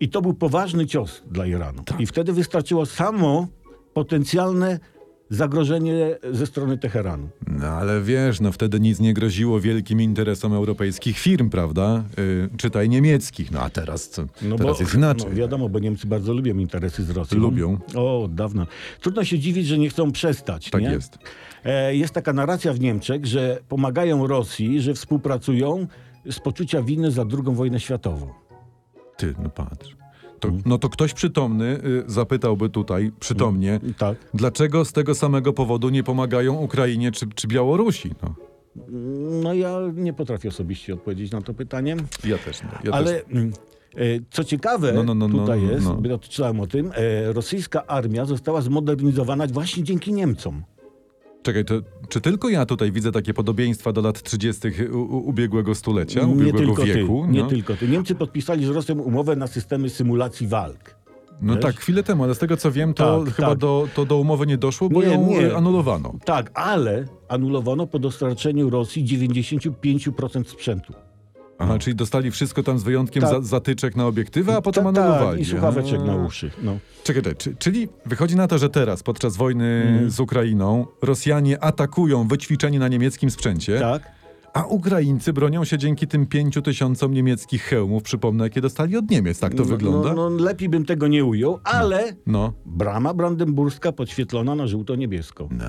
I 0.00 0.08
to 0.08 0.22
był 0.22 0.34
poważny 0.34 0.86
cios 0.86 1.22
dla 1.30 1.46
Iranu. 1.46 1.82
Tak. 1.84 2.00
I 2.00 2.06
wtedy 2.06 2.32
wystarczyło 2.32 2.86
samo 2.86 3.46
potencjalne 3.94 4.80
zagrożenie 5.32 6.16
ze 6.32 6.46
strony 6.46 6.78
Teheranu. 6.78 7.28
No 7.46 7.66
ale 7.66 8.02
wiesz, 8.02 8.40
no 8.40 8.52
wtedy 8.52 8.80
nic 8.80 9.00
nie 9.00 9.14
groziło 9.14 9.60
wielkim 9.60 10.00
interesom 10.00 10.52
europejskich 10.52 11.18
firm, 11.18 11.50
prawda? 11.50 12.04
Y, 12.18 12.48
czytaj 12.56 12.88
niemieckich. 12.88 13.50
No 13.50 13.60
a 13.60 13.70
teraz 13.70 14.08
co? 14.08 14.24
teraz 14.58 14.80
jest 14.80 14.94
inaczej. 14.94 15.30
No, 15.30 15.36
wiadomo, 15.36 15.68
bo 15.68 15.78
Niemcy 15.78 16.06
bardzo 16.06 16.32
lubią 16.32 16.58
interesy 16.58 17.04
z 17.04 17.10
Rosją. 17.10 17.38
Lubią. 17.38 17.78
O, 17.94 18.22
od 18.22 18.34
dawna. 18.34 18.66
Trudno 19.00 19.24
się 19.24 19.38
dziwić, 19.38 19.66
że 19.66 19.78
nie 19.78 19.90
chcą 19.90 20.12
przestać. 20.12 20.70
Tak 20.70 20.82
nie? 20.82 20.90
jest. 20.90 21.18
E, 21.64 21.96
jest 21.96 22.14
taka 22.14 22.32
narracja 22.32 22.72
w 22.72 22.80
Niemczech, 22.80 23.26
że 23.26 23.58
pomagają 23.68 24.26
Rosji, 24.26 24.80
że 24.80 24.94
współpracują 24.94 25.86
z 26.30 26.40
poczucia 26.40 26.82
winy 26.82 27.10
za 27.10 27.22
II 27.22 27.54
wojnę 27.56 27.80
światową. 27.80 28.28
Ty, 29.16 29.34
no 29.42 29.48
patrz. 29.48 30.01
To, 30.42 30.48
Mhm. 30.48 30.62
no 30.66 30.78
to 30.78 30.88
ktoś 30.88 31.12
przytomny 31.14 31.64
y, 31.84 32.02
zapytałby 32.06 32.68
tutaj, 32.68 33.12
przytomnie, 33.20 33.80
Tak. 33.98 34.16
dlaczego 34.34 34.84
z 34.84 34.92
tego 34.92 35.14
samego 35.14 35.52
powodu 35.52 35.88
nie 35.88 36.02
pomagają 36.02 36.54
Ukrainie 36.54 37.12
czy, 37.12 37.26
czy 37.34 37.48
Białorusi? 37.48 38.10
No, 38.22 38.34
No 39.42 39.54
ja 39.54 39.78
nie 39.94 40.12
potrafię 40.12 40.48
osobiście 40.48 40.94
odpowiedzieć 40.94 41.32
na 41.32 41.40
to 41.42 41.54
pytanie, 41.54 41.96
ja 42.24 42.38
też 42.38 42.62
nie. 42.62 42.68
Ja 42.68 42.80
też... 42.80 42.92
ale 42.92 43.24
mm, 43.24 43.52
e, 43.96 43.98
co 44.30 44.44
ciekawe, 44.44 44.92
No, 44.92 45.04
no, 45.04 45.14
no, 45.14 45.28
no, 45.28 45.38
tutaj 45.38 45.62
jest, 45.62 45.84
no. 45.84 45.94
o 46.60 46.66
tym, 46.66 46.92
e, 46.94 47.32
rosyjska 47.32 47.86
armia 47.86 48.24
została 48.24 48.60
zmodernizowana 48.60 49.46
właśnie 49.46 49.82
dzięki 49.82 50.12
Niemcom. 50.12 50.62
Czekaj, 51.42 51.64
to, 51.64 51.74
czy 52.08 52.20
tylko 52.20 52.48
ja 52.48 52.66
tutaj 52.66 52.92
widzę 52.92 53.12
takie 53.12 53.34
podobieństwa 53.34 53.92
do 53.92 54.00
lat 54.00 54.22
30. 54.22 54.68
U, 54.92 54.98
u, 55.02 55.28
ubiegłego 55.28 55.74
stulecia, 55.74 56.20
nie 56.20 56.26
ubiegłego 56.26 56.58
tylko 56.58 56.84
wieku? 56.84 57.22
ty, 57.26 57.32
nie 57.32 57.42
no? 57.42 57.48
tylko 57.48 57.76
ty. 57.76 57.88
Niemcy 57.88 58.14
podpisali 58.14 58.66
z 58.66 58.68
Rosją 58.68 58.98
umowę 58.98 59.36
na 59.36 59.46
systemy 59.46 59.90
symulacji 59.90 60.46
walk. 60.46 60.94
No 61.42 61.54
Wiesz? 61.54 61.62
tak, 61.62 61.76
chwilę 61.76 62.02
temu, 62.02 62.24
ale 62.24 62.34
z 62.34 62.38
tego 62.38 62.56
co 62.56 62.72
wiem, 62.72 62.94
to 62.94 63.24
Tak, 63.24 63.34
chyba 63.34 63.48
tak. 63.48 63.58
Do, 63.58 63.88
to 63.94 64.04
do 64.04 64.18
umowy 64.18 64.46
nie 64.46 64.58
doszło, 64.58 64.88
bo 64.88 65.02
Nie, 65.02 65.08
ją 65.08 65.26
nie. 65.26 65.52
e, 65.52 65.56
anulowano. 65.56 66.14
Tak, 66.24 66.50
ale 66.54 67.04
anulowano 67.28 67.86
po 67.86 67.98
dostarczeniu 67.98 68.70
Rosji 68.70 69.04
95% 69.04 70.44
sprzętu. 70.44 70.92
Aha, 71.58 71.78
czyli 71.78 71.96
dostali 71.96 72.30
wszystko 72.30 72.62
tam 72.62 72.78
z 72.78 72.82
wyjątkiem 72.82 73.22
za, 73.22 73.40
zatyczek 73.40 73.96
na 73.96 74.06
obiektywy, 74.06 74.52
a 74.56 74.62
potem 74.62 74.84
Ta- 74.84 74.88
anulowali. 74.88 75.38
Tak, 75.38 75.48
i 75.48 75.50
słuchaweczek 75.50 76.00
A. 76.00 76.04
na 76.04 76.16
uszy. 76.16 76.50
No. 76.62 76.78
Czekaj, 77.04 77.22
czekaj, 77.22 77.36
czy, 77.38 77.56
czyli 77.56 77.88
wychodzi 78.06 78.36
na 78.36 78.46
to, 78.48 78.58
że 78.58 78.68
teraz, 78.70 79.02
podczas 79.02 79.36
wojny 79.36 79.82
Mhm. 79.88 80.10
z 80.10 80.20
Ukrainą, 80.20 80.86
Rosjanie 81.02 81.64
atakują 81.64 82.28
wyćwiczeni 82.28 82.78
na 82.78 82.88
niemieckim 82.88 83.30
sprzęcie, 83.30 83.80
Tak? 83.80 84.02
a 84.54 84.64
Ukraińcy 84.64 85.32
bronią 85.32 85.64
się 85.64 85.78
dzięki 85.78 86.06
tym 86.06 86.26
pięciu 86.26 86.62
tysiącom 86.62 87.14
niemieckich 87.14 87.62
hełmów, 87.62 88.02
przypomnę, 88.02 88.44
jakie 88.44 88.60
dostali 88.60 88.96
od 88.96 89.10
Niemiec. 89.10 89.38
Tak 89.40 89.54
to 89.54 89.64
wygląda? 89.64 90.14
No, 90.14 90.30
no, 90.30 90.44
lepiej 90.44 90.68
bym 90.68 90.84
tego 90.84 91.08
nie 91.08 91.24
ujął, 91.24 91.58
ale 91.64 92.12
No. 92.26 92.52
brama 92.66 93.14
brandenburska 93.14 93.92
podświetlona 93.92 94.54
na 94.54 94.66
żółto-niebiesko. 94.66 95.48
No, 95.50 95.64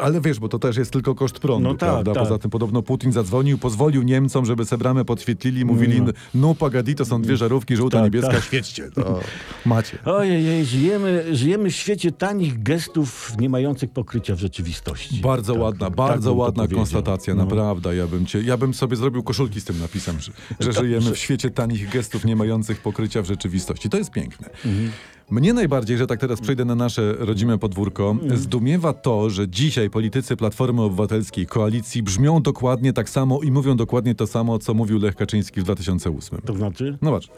ale 0.00 0.20
wiesz, 0.20 0.38
bo 0.38 0.48
to 0.48 0.58
też 0.58 0.76
jest 0.76 0.90
tylko 0.90 1.14
koszt 1.14 1.38
prądu, 1.38 1.68
No 1.68 1.74
tak, 1.74 1.78
prawda? 1.90 2.12
tak. 2.14 2.22
Poza 2.22 2.38
tym 2.38 2.50
podobno 2.50 2.82
Putin 2.82 3.12
zadzwonił, 3.12 3.58
pozwolił 3.58 4.02
Niemcom, 4.02 4.46
żeby 4.46 4.64
se 4.64 4.78
bramę 4.78 5.04
podświetlili, 5.04 5.64
mówili, 5.64 6.02
no, 6.02 6.12
no 6.34 6.54
pagadi, 6.54 6.94
to 6.94 7.04
są 7.04 7.22
dwie 7.22 7.36
żarówki, 7.36 7.76
żółta, 7.76 7.96
Tak, 7.96 8.04
niebieska, 8.04 8.32
tak. 8.32 8.44
świećcie, 8.44 8.90
to 8.90 9.20
macie. 9.66 9.98
Ojej, 10.04 10.64
żyjemy, 10.64 11.36
żyjemy 11.36 11.70
w 11.70 11.74
świecie 11.74 12.12
tanich 12.12 12.62
gestów 12.62 13.32
nie 13.38 13.48
mających 13.48 13.90
pokrycia 13.90 14.34
w 14.34 14.38
rzeczywistości. 14.38 15.20
Bardzo 15.20 15.52
Tak, 15.52 15.62
ładna, 15.62 15.86
tak 15.86 15.96
bardzo 15.96 16.34
ładna 16.34 16.68
konstatacja, 16.68 17.34
No. 17.34 17.44
naprawdę. 17.44 17.96
Ja 17.96 18.06
bym, 18.06 18.26
cię, 18.26 18.40
ja 18.42 18.56
bym 18.56 18.74
sobie 18.74 18.96
zrobił 18.96 19.22
koszulki 19.22 19.60
z 19.60 19.64
tym 19.64 19.78
napisem, 19.80 20.20
że, 20.20 20.32
że 20.60 20.72
żyjemy 20.82 21.12
w 21.12 21.18
świecie 21.18 21.50
tanich 21.50 21.88
gestów 21.90 22.24
nie 22.24 22.36
mających 22.36 22.80
pokrycia 22.80 23.22
w 23.22 23.26
rzeczywistości. 23.26 23.88
To 23.90 23.96
jest 23.98 24.10
piękne. 24.10 24.48
Mhm. 24.64 24.90
Mnie 25.30 25.52
najbardziej, 25.54 25.98
że 25.98 26.06
tak 26.06 26.20
teraz 26.20 26.40
przejdę 26.40 26.64
na 26.64 26.74
nasze 26.74 27.12
rodzime 27.18 27.58
podwórko, 27.58 28.10
Mhm. 28.10 28.36
zdumiewa 28.36 28.92
to, 28.92 29.30
że 29.30 29.48
dzisiaj 29.48 29.90
politycy 29.90 30.36
Platformy 30.36 30.82
Obywatelskiej, 30.82 31.46
koalicji 31.46 32.02
brzmią 32.02 32.42
dokładnie 32.42 32.92
tak 32.92 33.10
samo 33.10 33.40
i 33.42 33.50
mówią 33.52 33.76
dokładnie 33.76 34.14
to 34.14 34.26
samo, 34.26 34.58
co 34.58 34.74
mówił 34.74 34.98
Lech 34.98 35.14
Kaczyński 35.16 35.60
w 35.60 35.64
2008. 35.64 36.40
To 36.44 36.54
znaczy? 36.54 36.98
No 37.02 37.10
patrz, 37.10 37.28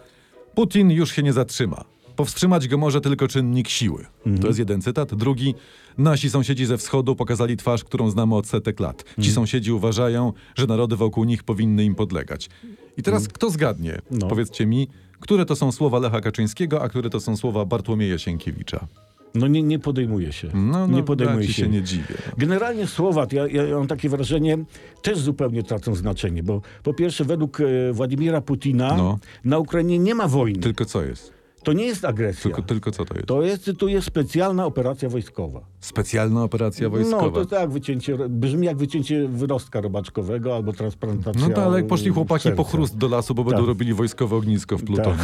Putin 0.54 0.90
już 0.90 1.12
się 1.12 1.22
nie 1.22 1.32
zatrzyma. 1.32 1.84
Powstrzymać 2.16 2.68
go 2.68 2.78
może 2.78 3.00
tylko 3.00 3.28
czynnik 3.28 3.68
siły. 3.68 4.06
To 4.40 4.46
jest 4.46 4.58
jeden 4.58 4.82
cytat. 4.82 5.14
Drugi, 5.14 5.54
nasi 5.98 6.30
sąsiedzi 6.30 6.66
ze 6.66 6.78
wschodu 6.78 7.16
pokazali 7.16 7.56
twarz, 7.56 7.84
którą 7.84 8.10
znamy 8.10 8.34
od 8.34 8.46
setek 8.46 8.80
lat. 8.80 9.04
Ci 9.20 9.30
sąsiedzi 9.32 9.72
uważają, 9.72 10.32
że 10.54 10.66
narody 10.66 10.96
wokół 10.96 11.24
nich 11.24 11.42
powinny 11.42 11.84
im 11.84 11.94
podlegać. 11.94 12.48
I 12.96 13.02
teraz 13.02 13.28
kto 13.28 13.50
zgadnie? 13.50 13.98
No. 14.10 14.26
Powiedzcie 14.28 14.66
mi, 14.66 14.88
które 15.26 15.44
to 15.46 15.56
są 15.56 15.72
słowa 15.72 15.98
Lecha 15.98 16.20
Kaczyńskiego, 16.20 16.82
a 16.82 16.88
które 16.88 17.10
to 17.10 17.20
są 17.20 17.36
słowa 17.36 17.64
Bartłomieja 17.64 18.18
Sienkiewicza? 18.18 18.86
No 19.34 19.46
nie, 19.46 19.62
nie 19.62 19.78
podejmuje 19.78 20.32
się. 20.32 20.48
No, 20.54 20.86
no 20.86 20.96
nie 20.96 21.02
podejmuje 21.02 21.46
się. 21.46 21.52
się 21.52 21.68
nie 21.68 21.82
dziwię. 21.82 22.14
Generalnie 22.38 22.86
słowa, 22.86 23.26
ja, 23.32 23.46
ja 23.46 23.76
mam 23.76 23.86
takie 23.86 24.08
wrażenie, 24.08 24.58
też 25.02 25.18
zupełnie 25.18 25.62
tracą 25.62 25.94
znaczenie, 25.94 26.42
bo 26.42 26.60
po 26.82 26.94
pierwsze 26.94 27.24
według 27.24 27.60
e, 27.60 27.92
Władimira 27.92 28.40
Putina 28.40 28.96
No. 28.96 29.18
na 29.44 29.58
Ukrainie 29.58 29.98
nie 29.98 30.14
ma 30.14 30.28
wojny. 30.28 30.58
Tylko 30.60 30.84
co 30.84 31.02
jest? 31.02 31.32
To 31.66 31.72
nie 31.72 31.84
jest 31.84 32.04
agresja. 32.04 32.42
Tylko, 32.42 32.62
tylko 32.62 32.90
co 32.90 33.04
to 33.04 33.14
jest? 33.14 33.26
To 33.26 33.42
jest, 33.42 33.64
cytuję, 33.64 34.02
specjalna 34.02 34.66
operacja 34.66 35.08
wojskowa. 35.08 35.60
Specjalna 35.80 36.44
operacja 36.44 36.88
wojskowa. 36.88 37.22
No, 37.22 37.30
to 37.30 37.46
tak 37.46 37.70
wycięcie, 37.70 38.18
brzmi 38.28 38.66
jak 38.66 38.76
wycięcie 38.76 39.28
wyrostka 39.28 39.80
robaczkowego 39.80 40.56
albo 40.56 40.72
transplantacja 40.72 41.48
No 41.48 41.54
tak, 41.54 41.64
ale 41.64 41.76
jak 41.76 41.86
poszli 41.86 42.10
chłopaki 42.10 42.50
po 42.52 42.64
chrust 42.64 42.96
do 42.96 43.08
lasu, 43.08 43.34
bo 43.34 43.44
będą 43.44 43.58
Tak. 43.58 43.68
robili 43.68 43.94
wojskowe 43.94 44.36
ognisko 44.36 44.78
w 44.78 44.84
Plutonie. 44.84 45.18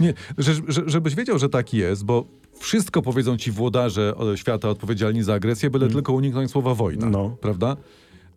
Nie, 0.00 0.14
że, 0.38 0.54
że, 0.68 0.82
żebyś 0.86 1.14
wiedział, 1.14 1.38
że 1.38 1.48
tak 1.48 1.74
jest, 1.74 2.04
bo 2.04 2.24
wszystko 2.58 3.02
powiedzą 3.02 3.36
ci 3.36 3.50
włodarze 3.50 4.14
świata 4.36 4.68
odpowiedzialni 4.68 5.22
za 5.22 5.34
agresję, 5.34 5.70
byle 5.70 5.88
tylko 5.88 6.12
uniknąć 6.12 6.50
słowa 6.50 6.74
wojna. 6.74 7.10
No. 7.10 7.36
Prawda? 7.40 7.76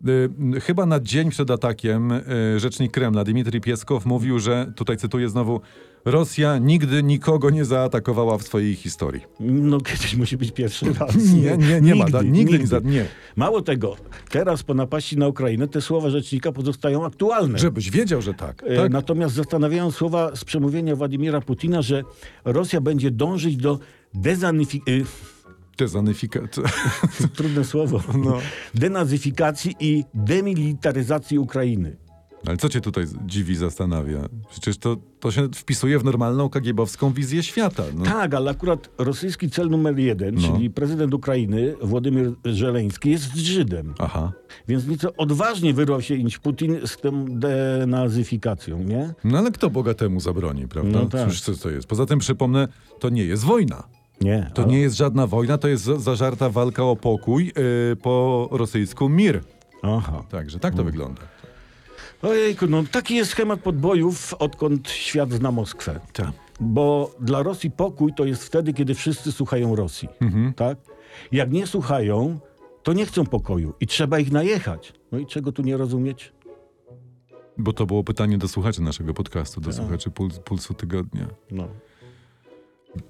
Y, 0.08 0.60
Chyba 0.60 0.86
na 0.86 1.00
dzień 1.00 1.30
przed 1.30 1.50
atakiem 1.50 2.12
y, 2.12 2.22
rzecznik 2.60 2.92
Kremla 2.92 3.24
Dmitrij 3.24 3.60
Pieskow 3.60 4.06
mówił, 4.06 4.38
że, 4.38 4.72
tutaj 4.76 4.96
cytuję 4.96 5.28
znowu, 5.28 5.60
Rosja 6.04 6.58
nigdy 6.58 7.02
nikogo 7.02 7.50
nie 7.50 7.64
zaatakowała 7.64 8.38
w 8.38 8.42
swojej 8.42 8.74
historii. 8.74 9.22
No 9.40 9.80
kiedyś 9.80 10.16
musi 10.16 10.36
być 10.36 10.52
pierwszy 10.52 10.86
raz. 11.00 11.16
Nie, 11.16 11.56
nie, 11.56 11.80
nie 11.80 11.94
ma. 11.94 12.04
da- 12.04 12.22
Nigdy, 12.22 12.58
nie 12.58 12.66
za- 12.66 12.78
nie. 12.84 13.04
Mało 13.36 13.62
tego, 13.62 13.96
teraz 14.30 14.62
po 14.62 14.74
napaści 14.74 15.16
na 15.18 15.28
Ukrainę 15.28 15.68
te 15.68 15.80
słowa 15.80 16.10
rzecznika 16.10 16.52
pozostają 16.52 17.04
aktualne. 17.06 17.58
Żebyś 17.58 17.90
wiedział, 17.90 18.22
że 18.22 18.34
tak. 18.34 18.62
E, 18.66 18.76
tak? 18.76 18.92
Natomiast 18.92 19.34
zastanawiają 19.34 19.90
słowa 19.90 20.36
z 20.36 20.44
przemówienia 20.44 20.96
Władimira 20.96 21.40
Putina, 21.40 21.82
że 21.82 22.02
Rosja 22.44 22.80
będzie 22.80 23.10
dążyć 23.10 23.56
do 23.56 23.78
dezanifikacji, 24.14 25.04
Dezanyfikacja. 25.78 26.62
trudne 27.36 27.64
słowo, 27.64 28.00
No. 28.24 28.38
denazyfikacji 28.74 29.76
i 29.80 30.04
demilitaryzacji 30.14 31.38
Ukrainy. 31.38 31.96
Ale 32.46 32.56
co 32.56 32.68
cię 32.68 32.80
tutaj 32.80 33.04
dziwi, 33.26 33.56
zastanawia? 33.56 34.28
Przecież 34.50 34.78
to, 34.78 34.96
to 35.20 35.30
się 35.30 35.48
wpisuje 35.54 35.98
w 35.98 36.04
normalną 36.04 36.48
kagiebowską 36.48 37.12
wizję 37.12 37.42
świata. 37.42 37.82
No. 37.96 38.04
Tak, 38.04 38.34
ale 38.34 38.50
akurat 38.50 38.90
rosyjski 38.98 39.50
cel 39.50 39.68
numer 39.68 39.98
jeden, 39.98 40.34
No. 40.34 40.40
czyli 40.54 40.70
prezydent 40.70 41.14
Ukrainy 41.14 41.74
Władimir 41.82 42.32
Żeleński 42.44 43.10
jest 43.10 43.34
Żydem. 43.36 43.94
Aha. 43.98 44.32
Więc 44.68 44.86
nieco 44.86 45.14
odważnie 45.16 45.74
wyrwał 45.74 46.02
się 46.02 46.14
Inć 46.14 46.38
Putin 46.38 46.76
z 46.86 46.96
tą 46.96 47.24
denazyfikacją, 47.38 48.78
nie? 48.82 49.14
No 49.24 49.38
ale 49.38 49.50
kto 49.52 49.70
bogatemu 49.70 50.20
zabroni, 50.20 50.68
prawda? 50.68 50.98
No 50.98 51.06
tak. 51.06 51.28
Przecież 51.28 51.40
co 51.40 51.62
to 51.62 51.70
jest? 51.70 51.86
Poza 51.86 52.06
tym 52.06 52.18
przypomnę, 52.18 52.68
to 53.00 53.08
nie 53.08 53.24
jest 53.24 53.44
wojna. 53.44 53.82
Nie. 54.20 54.50
To 54.54 54.62
ale- 54.62 54.72
nie 54.72 54.78
jest 54.80 54.96
żadna 54.96 55.26
wojna, 55.26 55.58
to 55.58 55.68
jest 55.68 55.84
za- 55.84 55.98
zażarta 55.98 56.50
walka 56.50 56.84
o 56.84 56.96
pokój, 56.96 57.46
yy, 57.90 57.96
po 57.96 58.48
rosyjsku 58.52 59.08
mir. 59.08 59.40
Aha. 59.82 60.22
Także 60.30 60.58
tak 60.58 60.74
to 60.74 60.84
wygląda. 60.84 61.22
Ojejku, 62.22 62.66
no 62.66 62.82
taki 62.92 63.14
jest 63.16 63.30
schemat 63.30 63.60
podbojów, 63.60 64.34
odkąd 64.34 64.88
świat 64.90 65.32
zna 65.32 65.50
Moskwę. 65.50 66.00
Tak. 66.12 66.32
Bo 66.60 67.10
dla 67.20 67.42
Rosji 67.42 67.70
pokój 67.70 68.12
to 68.14 68.24
jest 68.24 68.44
wtedy, 68.44 68.72
kiedy 68.72 68.94
wszyscy 68.94 69.32
słuchają 69.32 69.76
Rosji. 69.76 70.08
Mhm. 70.20 70.52
Tak? 70.54 70.78
Jak 71.32 71.52
nie 71.52 71.66
słuchają, 71.66 72.38
to 72.82 72.92
nie 72.92 73.06
chcą 73.06 73.26
pokoju 73.26 73.74
i 73.80 73.86
trzeba 73.86 74.18
ich 74.18 74.32
najechać. 74.32 74.92
No 75.12 75.18
i 75.18 75.26
czego 75.26 75.52
tu 75.52 75.62
nie 75.62 75.76
rozumieć? 75.76 76.32
Bo 77.58 77.72
to 77.72 77.86
było 77.86 78.04
pytanie 78.04 78.38
do 78.38 78.48
słuchaczy 78.48 78.82
naszego 78.82 79.14
podcastu, 79.14 79.60
Tak. 79.60 79.70
do 79.70 79.72
słuchaczy 79.76 80.10
puls, 80.10 80.38
Pulsu 80.38 80.74
Tygodnia. 80.74 81.26
No. 81.50 81.68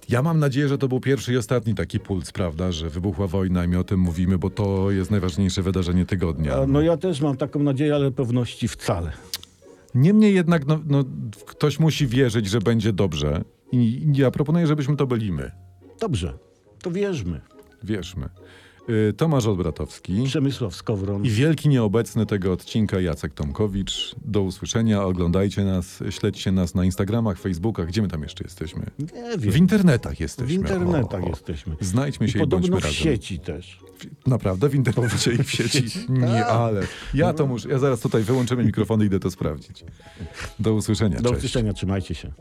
Ja 0.09 0.23
mam 0.23 0.39
nadzieję, 0.39 0.69
że 0.69 0.79
to 0.79 0.89
był 0.89 1.01
pierwszy 1.01 1.33
i 1.33 1.37
ostatni 1.37 1.75
taki 1.75 2.01
puls, 2.01 2.33
prawda, 2.33 2.73
że 2.73 2.91
wybuchła 2.91 3.27
wojna 3.27 3.65
i 3.65 3.69
my 3.69 3.79
o 3.79 3.85
tym 3.85 4.01
mówimy, 4.01 4.39
bo 4.39 4.51
to 4.51 4.91
jest 4.91 5.11
najważniejsze 5.11 5.63
wydarzenie 5.63 6.07
tygodnia. 6.07 6.67
No 6.67 6.81
ja 6.81 6.97
też 6.97 7.21
mam 7.21 7.37
taką 7.37 7.63
nadzieję, 7.63 7.95
ale 7.95 8.11
pewności 8.11 8.69
wcale. 8.69 9.13
Niemniej 9.95 10.35
jednak 10.35 10.67
no, 10.67 10.81
no, 10.87 11.05
ktoś 11.47 11.79
musi 11.79 12.07
wierzyć, 12.07 12.47
że 12.47 12.59
będzie 12.59 12.93
dobrze. 12.93 13.45
I 13.73 14.07
ja 14.15 14.31
proponuję, 14.31 14.67
żebyśmy 14.67 14.97
to 14.97 15.07
byli 15.07 15.33
my. 15.33 15.51
Dobrze, 16.01 16.39
to 16.83 16.91
wierzmy. 16.91 17.41
Wierzmy. 17.83 18.29
Y, 18.89 19.13
Tomasz 19.13 19.47
Olbratowski 19.47 20.23
Przemysław 20.27 20.75
Skowron. 20.77 21.25
i 21.25 21.31
wielki 21.31 21.69
nieobecny 21.69 22.27
tego 22.27 22.53
odcinka 22.53 23.01
Jacek 23.01 23.35
Tomkowicz. 23.35 24.15
Do 24.25 24.43
usłyszenia, 24.43 25.03
oglądajcie 25.05 25.65
nas, 25.65 26.03
śledźcie 26.11 26.53
nas 26.53 26.75
na 26.75 26.85
Instagramach, 26.85 27.39
Facebookach. 27.39 27.87
Gdzie 27.87 28.03
my 28.03 28.09
tam 28.09 28.23
jeszcze 28.23 28.45
jesteśmy? 28.45 28.87
Nie 28.99 29.39
wiem. 29.39 29.53
W 29.53 29.57
internetach 29.57 30.21
jesteśmy. 30.21 30.47
W 30.49 30.53
internetach 30.53 31.23
O, 31.23 31.27
o. 31.27 31.29
jesteśmy. 31.29 31.77
Znajdźmy 31.81 32.27
I 32.27 32.31
się 32.31 32.39
i, 32.39 32.43
podobno 32.43 32.59
bądźmy 32.69 32.81
w 32.81 32.85
razem. 32.85 32.97
sieci 33.13 33.39
też. 33.41 33.81
Naprawdę 34.27 34.69
w 34.69 34.75
internecie 34.75 35.33
i 35.33 35.43
w 35.43 35.51
sieci? 35.59 35.83
Nie, 36.09 36.47
ale 36.47 36.81
ja 37.15 37.33
to 37.33 37.47
muszę. 37.47 37.69
Ja 37.69 37.79
zaraz 37.79 38.01
tutaj 38.01 38.23
wyłączymy 38.23 38.65
mikrofony 38.65 39.05
i 39.05 39.07
idę 39.07 39.21
to 39.21 39.31
sprawdzić. 39.31 39.85
Do 40.59 40.75
usłyszenia. 40.75 41.17
Do 41.17 41.23
Cześć. 41.31 41.39
usłyszenia, 41.39 41.73
trzymajcie 41.73 42.15
się. 42.15 42.33